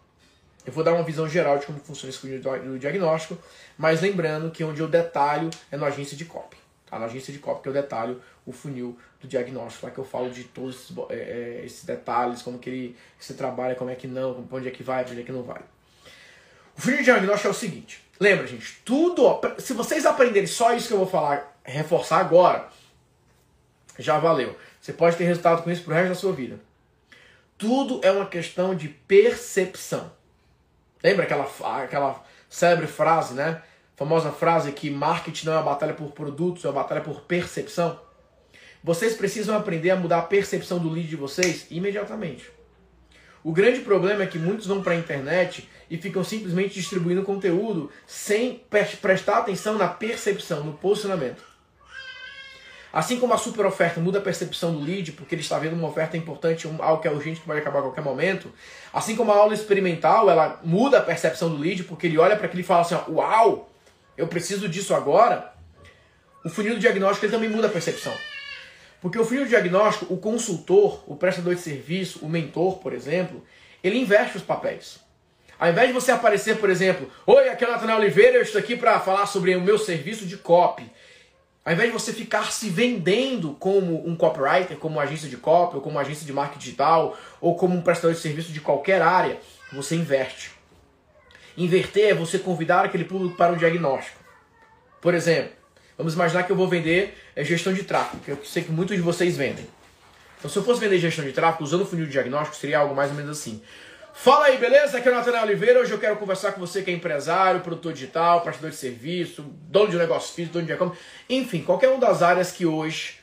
[0.65, 3.37] Eu vou dar uma visão geral de como funciona esse funil do diagnóstico,
[3.77, 6.57] mas lembrando que onde eu detalho é na agência de copy.
[6.85, 6.99] Tá?
[6.99, 10.29] Na agência de copy que eu detalho o funil do diagnóstico, lá que eu falo
[10.29, 14.07] de todos esses, é, é, esses detalhes, como que ele se trabalha, como é que
[14.07, 15.61] não, onde é que vai, onde é que não vai.
[16.77, 20.87] O funil de diagnóstico é o seguinte, lembra gente, tudo, se vocês aprenderem só isso
[20.87, 22.69] que eu vou falar, reforçar agora,
[23.97, 24.55] já valeu.
[24.79, 26.59] Você pode ter resultado com isso pro resto da sua vida.
[27.57, 30.11] Tudo é uma questão de percepção.
[31.03, 31.49] Lembra aquela,
[31.81, 33.61] aquela célebre frase, né?
[33.95, 37.99] Famosa frase que marketing não é uma batalha por produtos, é uma batalha por percepção.
[38.83, 42.51] Vocês precisam aprender a mudar a percepção do lead de vocês imediatamente.
[43.43, 47.91] O grande problema é que muitos vão para a internet e ficam simplesmente distribuindo conteúdo
[48.05, 48.61] sem
[49.01, 51.43] prestar atenção na percepção, no posicionamento.
[52.91, 55.87] Assim como a super oferta muda a percepção do lead, porque ele está vendo uma
[55.87, 58.51] oferta importante, algo que é urgente, que vai acabar a qualquer momento.
[58.91, 62.47] Assim como a aula experimental, ela muda a percepção do lead, porque ele olha para
[62.47, 63.69] aquilo e fala assim, uau,
[64.17, 65.53] eu preciso disso agora.
[66.43, 68.13] O funil do diagnóstico ele também muda a percepção.
[69.01, 73.43] Porque o funil do diagnóstico, o consultor, o prestador de serviço, o mentor, por exemplo,
[73.83, 74.99] ele inverte os papéis.
[75.59, 78.59] Ao invés de você aparecer, por exemplo, Oi, aqui é o Nathanael Oliveira, eu estou
[78.59, 80.89] aqui para falar sobre o meu serviço de copy.
[81.65, 85.75] Ao invés de você ficar se vendendo como um copywriter, como uma agência de copy,
[85.75, 89.01] ou como uma agência de marketing digital, ou como um prestador de serviço de qualquer
[89.01, 89.39] área,
[89.73, 90.51] você inverte.
[91.57, 94.19] Inverter é você convidar aquele público para um diagnóstico.
[95.01, 95.51] Por exemplo,
[95.97, 98.95] vamos imaginar que eu vou vender é, gestão de tráfego, que eu sei que muitos
[98.95, 99.67] de vocês vendem.
[100.37, 102.93] Então, se eu fosse vender gestão de tráfego usando o funil de diagnóstico, seria algo
[102.93, 103.61] mais ou menos assim.
[104.19, 104.97] Fala aí, beleza?
[104.97, 105.79] Aqui é o Nathanael Oliveira.
[105.79, 109.91] Hoje eu quero conversar com você que é empresário, produtor digital, prestador de serviço, dono
[109.91, 110.99] de negócio físico, dono de e-commerce,
[111.29, 113.19] enfim, qualquer uma das áreas que hoje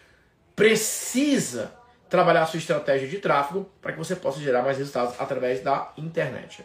[0.55, 1.73] precisa
[2.09, 5.93] trabalhar a sua estratégia de tráfego para que você possa gerar mais resultados através da
[5.99, 6.65] internet.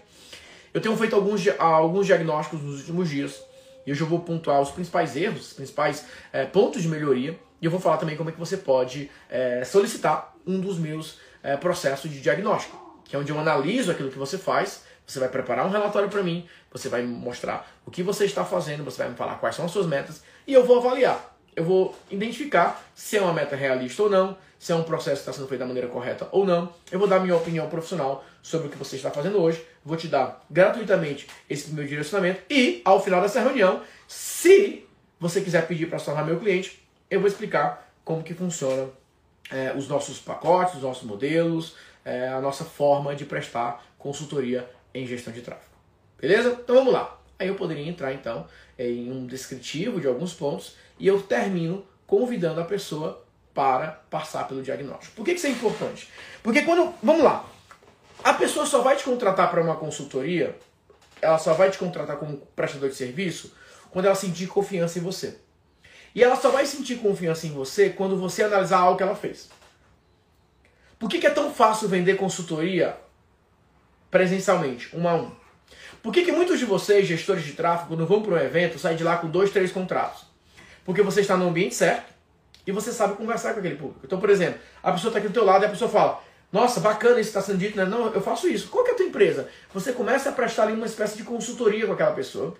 [0.75, 3.43] Eu tenho feito alguns, alguns diagnósticos nos últimos dias
[3.83, 7.65] e hoje eu vou pontuar os principais erros, os principais é, pontos de melhoria e
[7.65, 11.57] eu vou falar também como é que você pode é, solicitar um dos meus é,
[11.57, 12.78] processos de diagnóstico
[13.09, 14.83] que é onde eu analiso aquilo que você faz.
[15.05, 18.83] Você vai preparar um relatório para mim, você vai mostrar o que você está fazendo,
[18.83, 21.35] você vai me falar quais são as suas metas e eu vou avaliar.
[21.55, 25.29] Eu vou identificar se é uma meta realista ou não, se é um processo que
[25.29, 26.71] está sendo feito da maneira correta ou não.
[26.91, 29.65] Eu vou dar minha opinião profissional sobre o que você está fazendo hoje.
[29.83, 34.85] Vou te dar gratuitamente esse meu direcionamento e, ao final dessa reunião, se
[35.19, 38.87] você quiser pedir para se tornar meu cliente, eu vou explicar como que funciona
[39.51, 45.05] é, os nossos pacotes, os nossos modelos, é, a nossa forma de prestar consultoria em
[45.05, 45.75] gestão de tráfego.
[46.19, 46.57] Beleza?
[46.63, 47.17] Então vamos lá.
[47.37, 48.45] Aí eu poderia entrar então
[48.77, 54.61] em um descritivo de alguns pontos e eu termino convidando a pessoa para passar pelo
[54.61, 55.15] diagnóstico.
[55.15, 56.09] Por que isso é importante?
[56.43, 56.93] Porque quando.
[57.01, 57.45] Vamos lá.
[58.23, 60.57] A pessoa só vai te contratar para uma consultoria,
[61.21, 63.53] ela só vai te contratar como prestador de serviço
[63.91, 65.37] quando ela sentir confiança em você.
[66.13, 69.49] E ela só vai sentir confiança em você quando você analisar algo que ela fez.
[70.99, 72.97] Por que, que é tão fácil vender consultoria
[74.11, 75.31] presencialmente, um a um?
[76.03, 78.97] Por que, que muitos de vocês, gestores de tráfego, quando vão para um evento, saem
[78.97, 80.25] de lá com dois, três contratos?
[80.83, 82.13] Porque você está no ambiente certo
[82.67, 84.01] e você sabe conversar com aquele público.
[84.03, 86.79] Então, por exemplo, a pessoa está aqui do teu lado e a pessoa fala, nossa,
[86.79, 87.85] bacana isso está sendo dito, né?
[87.85, 88.69] Não, eu faço isso.
[88.69, 89.47] Qual que é a tua empresa?
[89.73, 92.55] Você começa a prestar ali uma espécie de consultoria com aquela pessoa.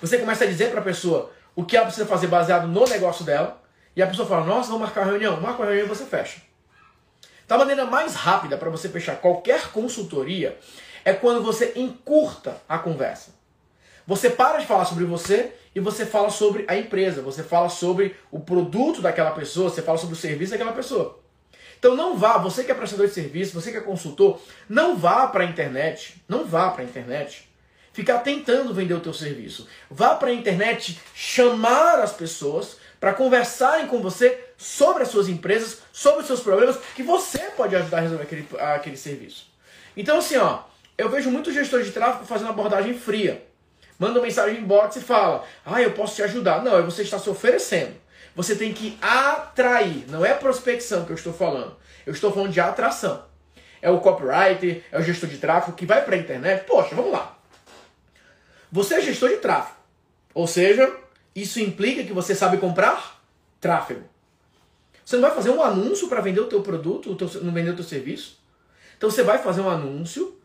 [0.00, 3.24] Você começa a dizer para a pessoa o que ela precisa fazer baseado no negócio
[3.24, 3.62] dela.
[3.94, 5.40] E a pessoa fala, nossa, vamos marcar uma reunião.
[5.40, 6.40] Marca uma reunião e você fecha.
[7.46, 10.58] Da maneira mais rápida para você fechar qualquer consultoria
[11.04, 13.34] é quando você encurta a conversa.
[14.06, 18.16] Você para de falar sobre você e você fala sobre a empresa, você fala sobre
[18.30, 21.20] o produto daquela pessoa, você fala sobre o serviço daquela pessoa.
[21.78, 25.26] Então não vá, você que é prestador de serviço, você que é consultor, não vá
[25.26, 27.48] para a internet, não vá para a internet
[27.92, 29.66] ficar tentando vender o teu serviço.
[29.90, 35.78] Vá para a internet chamar as pessoas para conversarem com você sobre as suas empresas,
[35.92, 39.46] sobre os seus problemas, que você pode ajudar a resolver aquele, aquele serviço.
[39.96, 40.60] Então, assim, ó,
[40.96, 43.44] eu vejo muitos gestores de tráfego fazendo abordagem fria.
[43.98, 46.62] Manda mensagem em box e fala, ah, eu posso te ajudar.
[46.62, 47.94] Não, é você está se oferecendo.
[48.34, 51.74] Você tem que atrair, não é prospecção que eu estou falando.
[52.04, 53.24] Eu estou falando de atração.
[53.80, 56.64] É o copywriter, é o gestor de tráfego que vai para a internet.
[56.66, 57.38] Poxa, vamos lá.
[58.70, 59.76] Você é gestor de tráfego.
[60.34, 60.94] Ou seja,
[61.34, 63.22] isso implica que você sabe comprar
[63.58, 64.04] tráfego.
[65.06, 67.70] Você não vai fazer um anúncio para vender o teu produto, o teu, não vender
[67.70, 68.40] o teu serviço.
[68.98, 70.36] Então você vai fazer um anúncio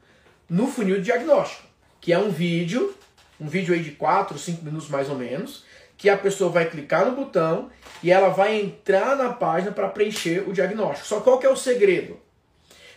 [0.48, 1.64] no funil de diagnóstico,
[2.00, 2.94] que é um vídeo,
[3.40, 5.66] um vídeo aí de 4, 5 minutos mais ou menos,
[5.98, 7.72] que a pessoa vai clicar no botão
[8.04, 11.08] e ela vai entrar na página para preencher o diagnóstico.
[11.08, 12.20] Só qual que é o segredo?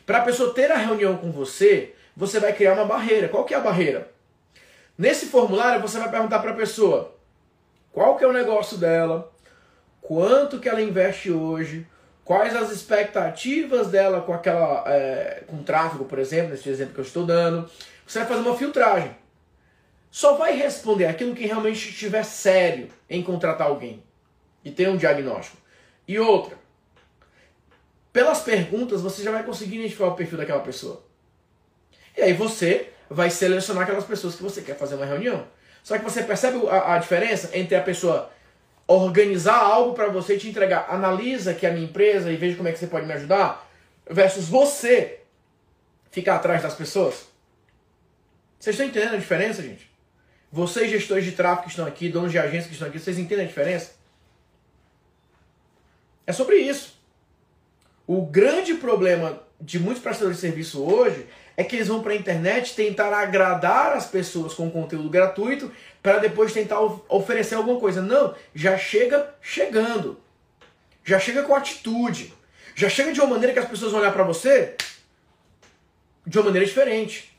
[0.04, 3.28] Para a pessoa ter a reunião com você, você vai criar uma barreira.
[3.28, 4.12] Qual que é a barreira?
[4.98, 7.16] Nesse formulário você vai perguntar para a pessoa:
[7.90, 9.32] qual que é o negócio dela,
[10.04, 11.86] quanto que ela investe hoje,
[12.22, 17.04] quais as expectativas dela com aquela é, com tráfego, por exemplo, nesse exemplo que eu
[17.04, 17.68] estou dando.
[18.06, 19.16] Você vai fazer uma filtragem.
[20.10, 24.02] Só vai responder aquilo que realmente estiver sério em contratar alguém
[24.62, 25.56] e ter um diagnóstico.
[26.06, 26.56] E outra,
[28.12, 31.02] pelas perguntas você já vai conseguir identificar o perfil daquela pessoa.
[32.14, 35.46] E aí você vai selecionar aquelas pessoas que você quer fazer uma reunião.
[35.82, 38.30] Só que você percebe a, a diferença entre a pessoa
[38.86, 42.72] organizar algo para você te entregar, analisa que a minha empresa e veja como é
[42.72, 43.68] que você pode me ajudar,
[44.08, 45.20] versus você
[46.10, 47.26] ficar atrás das pessoas?
[48.58, 49.90] Vocês estão entendendo a diferença, gente?
[50.50, 53.44] Vocês, gestores de tráfego que estão aqui, donos de agências que estão aqui, vocês entendem
[53.44, 53.92] a diferença?
[56.26, 56.98] É sobre isso.
[58.06, 62.16] O grande problema de muitos prestadores de serviço hoje é que eles vão para a
[62.16, 65.70] internet tentar agradar as pessoas com conteúdo gratuito
[66.02, 68.02] para depois tentar oferecer alguma coisa.
[68.02, 70.20] Não, já chega chegando.
[71.04, 72.32] Já chega com atitude.
[72.74, 74.74] Já chega de uma maneira que as pessoas vão olhar para você
[76.26, 77.32] de uma maneira diferente.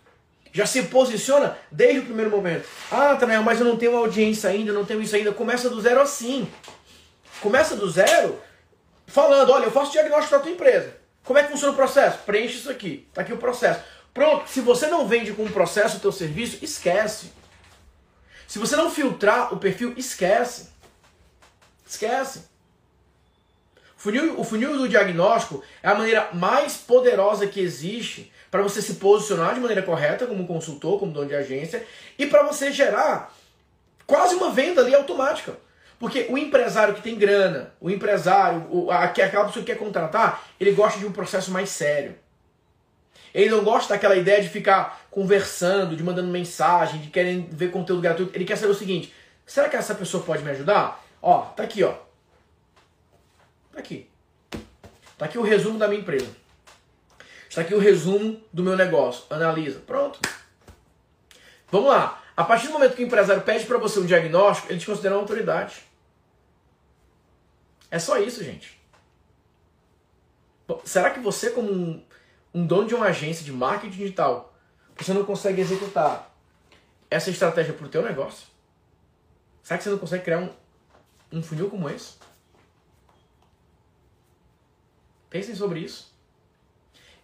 [0.54, 2.66] Já se posiciona desde o primeiro momento.
[2.90, 5.34] Ah, Tanel, mas eu não tenho audiência ainda, não tenho isso ainda.
[5.34, 6.50] Começa do zero assim.
[7.42, 8.40] Começa do zero
[9.06, 10.96] falando, olha, eu faço diagnóstico da tua empresa.
[11.26, 12.20] Como é que funciona o processo?
[12.20, 13.08] Preenche isso aqui.
[13.14, 13.82] Tá aqui o processo.
[14.16, 17.34] Pronto, se você não vende com o processo o teu serviço, esquece.
[18.48, 20.70] Se você não filtrar o perfil, esquece.
[21.86, 22.46] Esquece.
[23.98, 28.82] O funil, o funil do diagnóstico é a maneira mais poderosa que existe para você
[28.82, 31.86] se posicionar de maneira correta como consultor, como dono de agência,
[32.18, 33.36] e para você gerar
[34.08, 35.58] quase uma venda ali automática.
[36.00, 40.42] Porque o empresário que tem grana, o empresário, o, a, aquela pessoa que quer contratar,
[40.58, 42.16] ele gosta de um processo mais sério.
[43.36, 48.02] Ele não gosta daquela ideia de ficar conversando, de mandando mensagem, de querer ver conteúdo
[48.02, 48.34] gratuito.
[48.34, 49.14] Ele quer saber o seguinte:
[49.46, 51.04] será que essa pessoa pode me ajudar?
[51.22, 51.96] Ó, tá aqui, ó.
[53.74, 54.10] Tá aqui.
[55.18, 56.30] Tá aqui o resumo da minha empresa.
[57.50, 59.26] Está aqui o resumo do meu negócio.
[59.30, 59.82] Analisa.
[59.86, 60.18] Pronto.
[61.70, 62.24] Vamos lá.
[62.38, 65.14] A partir do momento que o empresário pede para você um diagnóstico, ele te considera
[65.14, 65.84] uma autoridade.
[67.92, 68.80] É só isso, gente.
[70.86, 72.02] Será que você, como um,
[72.56, 74.58] um dono de uma agência de marketing digital,
[74.96, 76.34] você não consegue executar
[77.12, 78.48] essa estratégia para o teu negócio?
[79.62, 80.50] Será que você não consegue criar um,
[81.34, 82.14] um funil como esse?
[85.30, 86.16] Pensem sobre isso.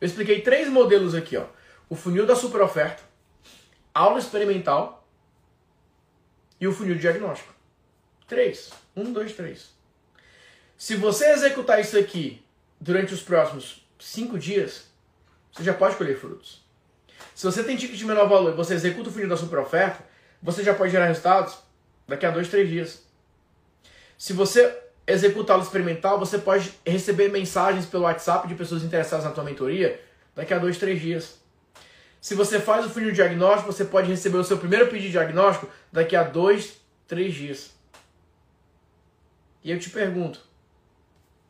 [0.02, 1.46] Eu expliquei três modelos aqui, ó.
[1.88, 3.02] O funil da super oferta,
[3.94, 5.08] aula experimental
[6.60, 7.54] e o funil diagnóstico.
[8.28, 8.70] Três.
[8.98, 9.70] Um, dois, três.
[10.78, 12.44] Se você executar isso aqui
[12.82, 14.91] durante os próximos cinco dias,
[15.52, 16.62] você já pode colher frutos.
[17.36, 20.04] Se você tem ticket de menor valor e você executa o funil da super oferta,
[20.42, 21.58] você já pode gerar resultados
[22.08, 23.04] daqui a dois, três dias.
[24.18, 29.32] Se você executar o experimental, você pode receber mensagens pelo WhatsApp de pessoas interessadas na
[29.32, 30.02] tua mentoria
[30.36, 31.40] daqui a dois, três dias.
[32.20, 35.68] Se você faz o funil diagnóstico, você pode receber o seu primeiro pedido de diagnóstico
[35.92, 37.72] daqui a dois, três dias.
[39.64, 40.40] E eu te pergunto,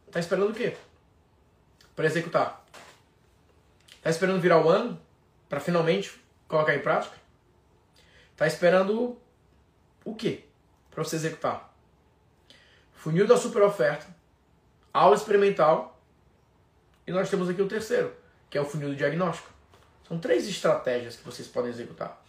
[0.09, 0.75] tá esperando o quê?
[1.95, 2.65] Para executar?
[4.01, 4.99] Tá esperando virar o ano
[5.47, 7.15] para finalmente colocar em prática?
[8.35, 9.17] Tá esperando
[10.03, 10.45] o quê
[10.89, 11.71] para você executar?
[13.01, 14.05] funil da super oferta,
[14.93, 15.99] aula experimental
[17.07, 18.13] e nós temos aqui o terceiro,
[18.47, 19.49] que é o funil do diagnóstico.
[20.07, 22.23] São três estratégias que vocês podem executar.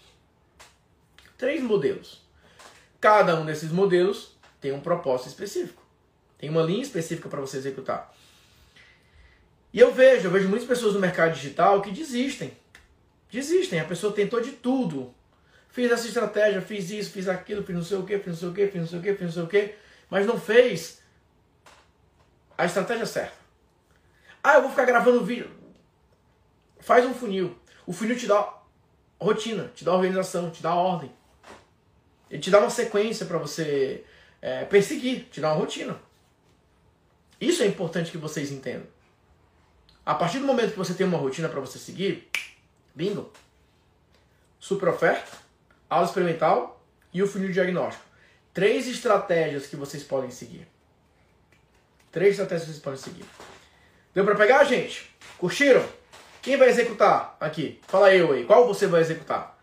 [1.37, 2.22] Três modelos.
[2.98, 5.82] Cada um desses modelos tem um propósito específico.
[6.38, 8.11] Tem uma linha específica para você executar.
[9.72, 12.52] E eu vejo, eu vejo muitas pessoas no mercado digital que desistem.
[13.30, 13.80] Desistem.
[13.80, 15.14] A pessoa tentou de tudo.
[15.70, 18.48] Fiz essa estratégia, fiz isso, fiz aquilo, fiz não sei o que, fiz não sei
[18.48, 19.82] o que, fiz não sei o que, fiz não sei o que
[20.12, 21.00] mas não fez
[22.58, 23.32] a estratégia certa.
[24.44, 25.50] Ah, eu vou ficar gravando vídeo.
[26.80, 27.58] Faz um funil.
[27.87, 28.61] O funil te dá
[29.18, 31.11] rotina, te dá organização, te dá ordem.
[32.30, 34.04] Ele te dá uma sequência para você
[34.42, 35.98] é, perseguir, te dá uma rotina.
[37.40, 38.87] Isso é importante que vocês entendam.
[40.04, 42.28] A partir do momento que você tem uma rotina para você seguir,
[42.92, 43.32] bingo.
[44.58, 45.38] Super oferta,
[45.88, 48.04] aula experimental e o funil diagnóstico.
[48.52, 50.66] Três estratégias que vocês podem seguir.
[52.10, 53.24] Três estratégias que vocês podem seguir.
[54.12, 55.08] Deu para pegar, gente?
[55.38, 55.84] Curtiram?
[56.42, 57.80] Quem vai executar aqui?
[57.86, 58.44] Fala eu aí.
[58.44, 59.56] Qual você vai executar?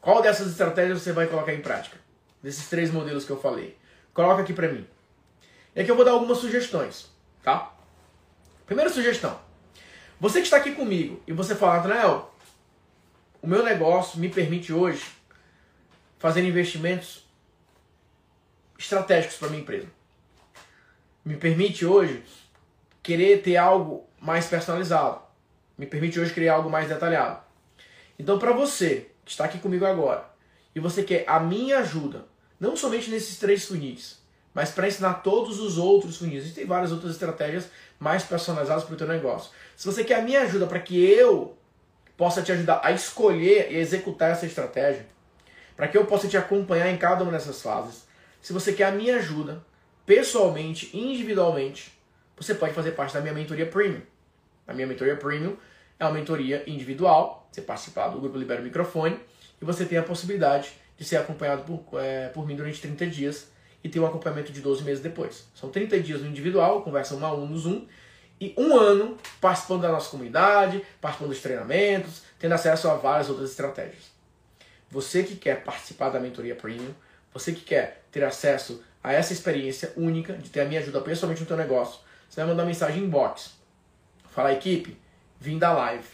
[0.00, 1.96] Qual dessas estratégias você vai colocar em prática?
[2.42, 3.78] Desses três modelos que eu falei.
[4.12, 4.86] Coloca aqui para mim.
[5.74, 7.08] E aqui eu vou dar algumas sugestões,
[7.42, 7.72] tá?
[8.66, 9.45] Primeira sugestão.
[10.18, 12.34] Você que está aqui comigo e você fala, Daniel,
[13.42, 15.04] o meu negócio me permite hoje
[16.18, 17.26] fazer investimentos
[18.78, 19.88] estratégicos para minha empresa.
[21.22, 22.22] Me permite hoje
[23.02, 25.20] querer ter algo mais personalizado.
[25.76, 27.42] Me permite hoje criar algo mais detalhado.
[28.18, 30.24] Então, para você que está aqui comigo agora
[30.74, 32.24] e você quer a minha ajuda,
[32.58, 34.18] não somente nesses três funis,
[34.56, 36.44] mas para ensinar todos os outros funis.
[36.44, 39.50] Existem várias outras estratégias mais personalizadas para o teu negócio.
[39.76, 41.54] Se você quer a minha ajuda para que eu
[42.16, 45.04] possa te ajudar a escolher e executar essa estratégia,
[45.76, 48.06] para que eu possa te acompanhar em cada uma dessas fases,
[48.40, 49.62] se você quer a minha ajuda,
[50.06, 51.92] pessoalmente, individualmente,
[52.34, 54.00] você pode fazer parte da minha mentoria premium.
[54.66, 55.54] A minha mentoria premium
[56.00, 59.20] é uma mentoria individual, você participa do grupo Libera o Microfone
[59.60, 63.55] e você tem a possibilidade de ser acompanhado por, é, por mim durante 30 dias
[63.86, 65.46] e ter um acompanhamento de 12 meses depois.
[65.54, 67.86] São 30 dias no individual, conversa um a um no Zoom,
[68.40, 73.50] e um ano participando da nossa comunidade, participando dos treinamentos, tendo acesso a várias outras
[73.50, 74.10] estratégias.
[74.90, 76.92] Você que quer participar da mentoria premium,
[77.32, 81.42] você que quer ter acesso a essa experiência única de ter a minha ajuda pessoalmente
[81.42, 83.52] no teu negócio, você vai mandar mensagem inbox.
[84.30, 84.98] Fala, equipe,
[85.38, 86.08] vim da live.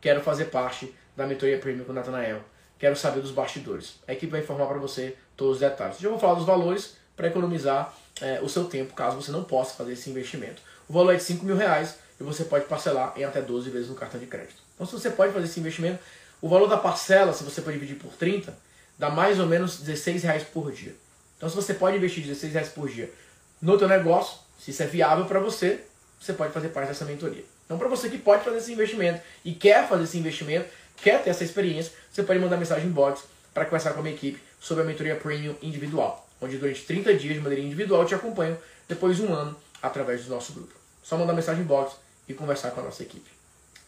[0.00, 2.42] quero fazer parte da mentoria premium com o Natanael.
[2.76, 4.00] Quero saber dos bastidores.
[4.06, 6.00] A equipe vai informar para você todos os detalhes.
[6.00, 9.74] Já vou falar dos valores para economizar é, o seu tempo, caso você não possa
[9.74, 10.62] fazer esse investimento.
[10.88, 13.88] O valor é de 5 mil reais e você pode parcelar em até 12 vezes
[13.88, 14.62] no cartão de crédito.
[14.74, 15.98] Então, se você pode fazer esse investimento,
[16.40, 18.56] o valor da parcela, se você pode dividir por 30,
[18.98, 20.94] dá mais ou menos 16 reais por dia.
[21.36, 23.12] Então, se você pode investir 16 reais por dia
[23.60, 25.80] no teu negócio, se isso é viável para você,
[26.20, 27.44] você pode fazer parte dessa mentoria.
[27.64, 31.30] Então, para você que pode fazer esse investimento e quer fazer esse investimento, quer ter
[31.30, 34.82] essa experiência, você pode mandar mensagem em box para conversar com a minha equipe sobre
[34.84, 38.56] a mentoria premium individual, onde durante 30 dias de maneira individual te acompanho
[38.88, 40.72] depois de um ano através do nosso grupo.
[41.02, 41.96] Só mandar mensagem em box
[42.28, 43.30] e conversar com a nossa equipe.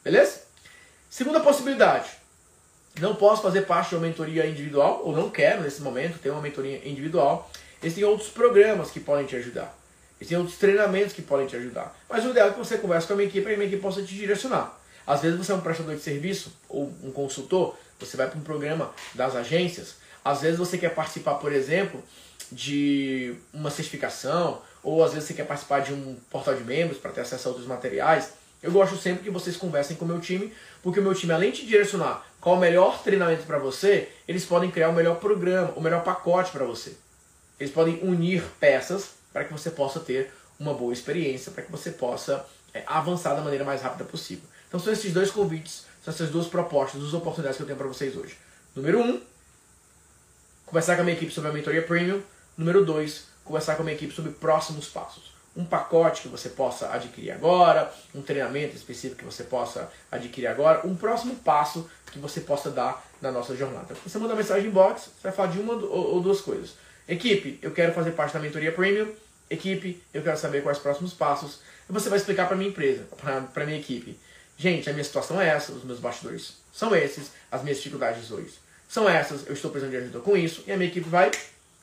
[0.04, 0.42] Beleza?
[1.08, 2.10] Segunda possibilidade.
[3.00, 6.40] Não posso fazer parte de uma mentoria individual, ou não quero nesse momento ter uma
[6.40, 7.50] mentoria individual.
[7.82, 9.76] Existem outros programas que podem te ajudar.
[10.18, 11.94] Existem outros treinamentos que podem te ajudar.
[12.08, 13.82] Mas o ideal é que você converse com a minha equipe que a minha equipe
[13.82, 14.78] possa te direcionar.
[15.06, 18.42] Às vezes você é um prestador de serviço ou um consultor, você vai para um
[18.42, 19.96] programa das agências.
[20.24, 22.02] Às vezes você quer participar, por exemplo,
[22.52, 27.10] de uma certificação, ou às vezes você quer participar de um portal de membros para
[27.10, 28.32] ter acesso a outros materiais.
[28.62, 31.52] Eu gosto sempre que vocês conversem com o meu time, porque o meu time, além
[31.52, 35.80] de direcionar qual o melhor treinamento para você, eles podem criar o melhor programa, o
[35.80, 36.96] melhor pacote para você.
[37.58, 41.90] Eles podem unir peças para que você possa ter uma boa experiência, para que você
[41.90, 44.44] possa é, avançar da maneira mais rápida possível.
[44.68, 47.88] Então são esses dois convites, são essas duas propostas, duas oportunidades que eu tenho para
[47.88, 48.36] vocês hoje.
[48.74, 49.20] Número um,
[50.66, 52.20] conversar com a minha equipe sobre a mentoria premium.
[52.56, 55.34] Número dois, conversar com a minha equipe sobre próximos passos.
[55.54, 60.86] Um pacote que você possa adquirir agora, um treinamento específico que você possa adquirir agora,
[60.86, 63.94] um próximo passo que você possa dar na nossa jornada.
[64.06, 66.74] Você manda mensagem em box, você vai falar de uma ou duas coisas.
[67.06, 69.12] Equipe, eu quero fazer parte da mentoria premium.
[69.50, 71.60] Equipe, eu quero saber quais os próximos passos.
[71.88, 73.06] E você vai explicar para minha empresa,
[73.52, 74.18] para minha equipe.
[74.56, 78.66] Gente, a minha situação é essa, os meus bastidores são esses, as minhas dificuldades hoje
[78.88, 81.30] são essas, eu estou precisando de ajuda com isso, e a minha equipe vai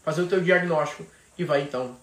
[0.04, 1.06] fazer o teu diagnóstico
[1.38, 1.98] e vai então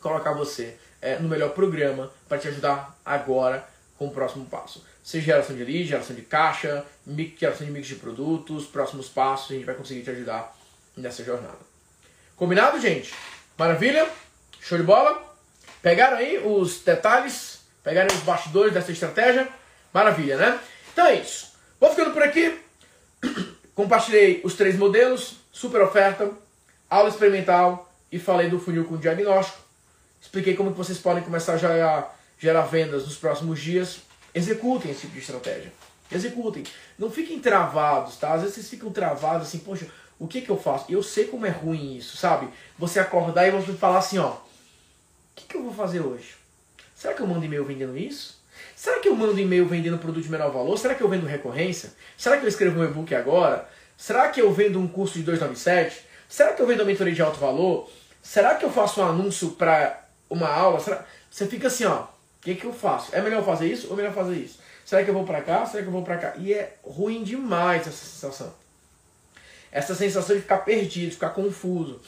[0.00, 3.68] colocar você é, no melhor programa para te ajudar agora
[3.98, 4.84] com o próximo passo.
[5.02, 9.50] Seja geração de lead, geração de caixa, mix, geração de mix de produtos, próximos passos,
[9.50, 10.56] a gente vai conseguir te ajudar
[10.96, 11.58] nessa jornada.
[12.34, 13.14] Combinado, gente?
[13.56, 14.08] Maravilha?
[14.60, 15.22] Show de bola?
[15.80, 17.60] Pegaram aí os detalhes?
[17.82, 19.48] Pegaram os bastidores dessa estratégia?
[19.92, 20.60] Maravilha, né?
[20.92, 21.52] Então é isso.
[21.78, 22.58] Vou ficando por aqui.
[23.74, 26.30] Compartilhei os três modelos, super oferta,
[26.88, 29.58] aula experimental e falei do funil com diagnóstico.
[30.20, 34.00] Expliquei como que vocês podem começar a gerar, gerar vendas nos próximos dias.
[34.34, 35.72] Executem esse tipo de estratégia.
[36.10, 36.64] Executem.
[36.98, 38.34] Não fiquem travados, tá?
[38.34, 39.86] Às vezes vocês ficam travados assim, poxa,
[40.18, 40.86] o que que eu faço?
[40.88, 42.48] Eu sei como é ruim isso, sabe?
[42.78, 44.38] Você acordar e você falar assim, ó, o
[45.34, 46.34] que que eu vou fazer hoje?
[46.94, 48.36] Será que eu mando e-mail vendendo isso?
[48.74, 50.78] Será que eu mando e-mail vendendo produto de menor valor?
[50.78, 51.92] Será que eu vendo recorrência?
[52.16, 53.68] Será que eu escrevo um e-book agora?
[53.96, 56.05] Será que eu vendo um curso de 297?
[56.36, 57.88] Será que eu vendo uma mentoria de alto valor?
[58.22, 60.78] Será que eu faço um anúncio para uma aula?
[60.78, 61.02] Será...
[61.30, 62.08] Você fica assim, ó, o
[62.42, 63.08] que, que eu faço?
[63.16, 64.58] É melhor fazer isso ou é melhor fazer isso?
[64.84, 65.64] Será que eu vou para cá?
[65.64, 66.34] Será que eu vou para cá?
[66.36, 68.52] E é ruim demais essa sensação.
[69.72, 72.02] Essa sensação de ficar perdido, ficar confuso.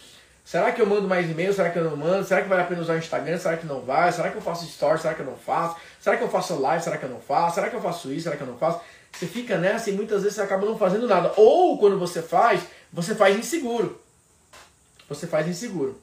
[0.44, 1.54] Será que eu mando mais e-mail?
[1.54, 2.22] Será que eu não mando?
[2.22, 3.38] Será que vale a pena usar o Instagram?
[3.38, 4.12] Será que não vai?
[4.12, 5.00] Será que eu faço story?
[5.00, 5.76] Será que eu não faço?
[6.02, 6.84] Será que eu faço live?
[6.84, 7.54] Será que eu não faço?
[7.54, 8.24] Será que eu faço isso?
[8.24, 8.78] Será que eu não faço?
[9.10, 11.32] Você fica nessa e muitas vezes você acaba não fazendo nada.
[11.38, 12.60] Ou quando você faz,
[12.92, 14.06] você faz inseguro.
[15.08, 16.00] Você faz inseguro.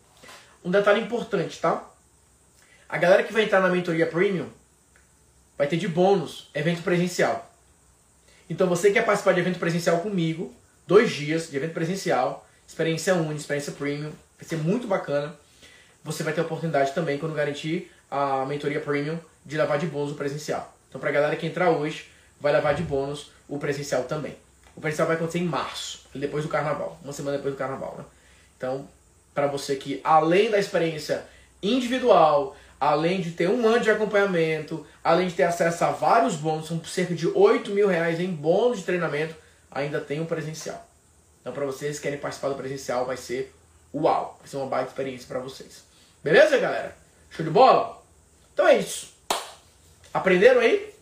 [0.63, 1.87] Um detalhe importante, tá?
[2.89, 4.49] A galera que vai entrar na mentoria premium
[5.57, 7.51] vai ter de bônus evento presencial.
[8.49, 10.53] Então você quer participar de evento presencial comigo,
[10.85, 15.35] dois dias de evento presencial, experiência única, experiência premium, vai ser muito bacana.
[16.03, 20.11] Você vai ter a oportunidade também, quando garantir a mentoria premium, de levar de bônus
[20.11, 20.75] o presencial.
[20.87, 24.37] Então, para a galera que entrar hoje, vai levar de bônus o presencial também.
[24.75, 27.95] O presencial vai acontecer em março, depois do carnaval, uma semana depois do carnaval.
[27.97, 28.05] Né?
[28.57, 28.87] Então,
[29.35, 31.25] para você que, além da experiência
[31.61, 36.67] individual, além de ter um ano de acompanhamento, além de ter acesso a vários bônus,
[36.67, 39.35] são cerca de 8 mil reais em bônus de treinamento,
[39.69, 40.87] ainda tem o presencial.
[41.41, 43.53] Então, para vocês que querem participar do presencial, vai ser
[43.93, 44.37] uau!
[44.39, 45.83] Vai ser uma baita experiência para vocês.
[46.23, 46.95] Beleza, galera?
[47.29, 48.01] Show de bola?
[48.53, 49.13] Então é isso.
[50.13, 50.95] Aprenderam aí?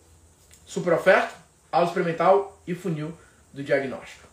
[0.66, 1.36] Super oferta,
[1.72, 3.16] aula experimental e funil
[3.54, 4.28] do diagnóstico.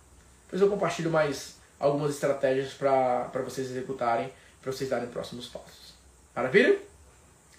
[0.44, 5.94] Depois eu compartilho mais algumas estratégias para vocês executarem, para vocês darem próximos passos.
[6.36, 6.78] Maravilha?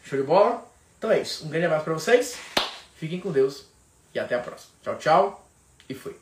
[0.03, 0.65] Show de bola?
[0.97, 1.45] Então é isso.
[1.45, 2.38] Um grande abraço para vocês.
[2.95, 3.65] Fiquem com Deus
[4.13, 4.72] e até a próxima.
[4.84, 5.47] Tchau, tchau
[5.89, 6.15] e fui.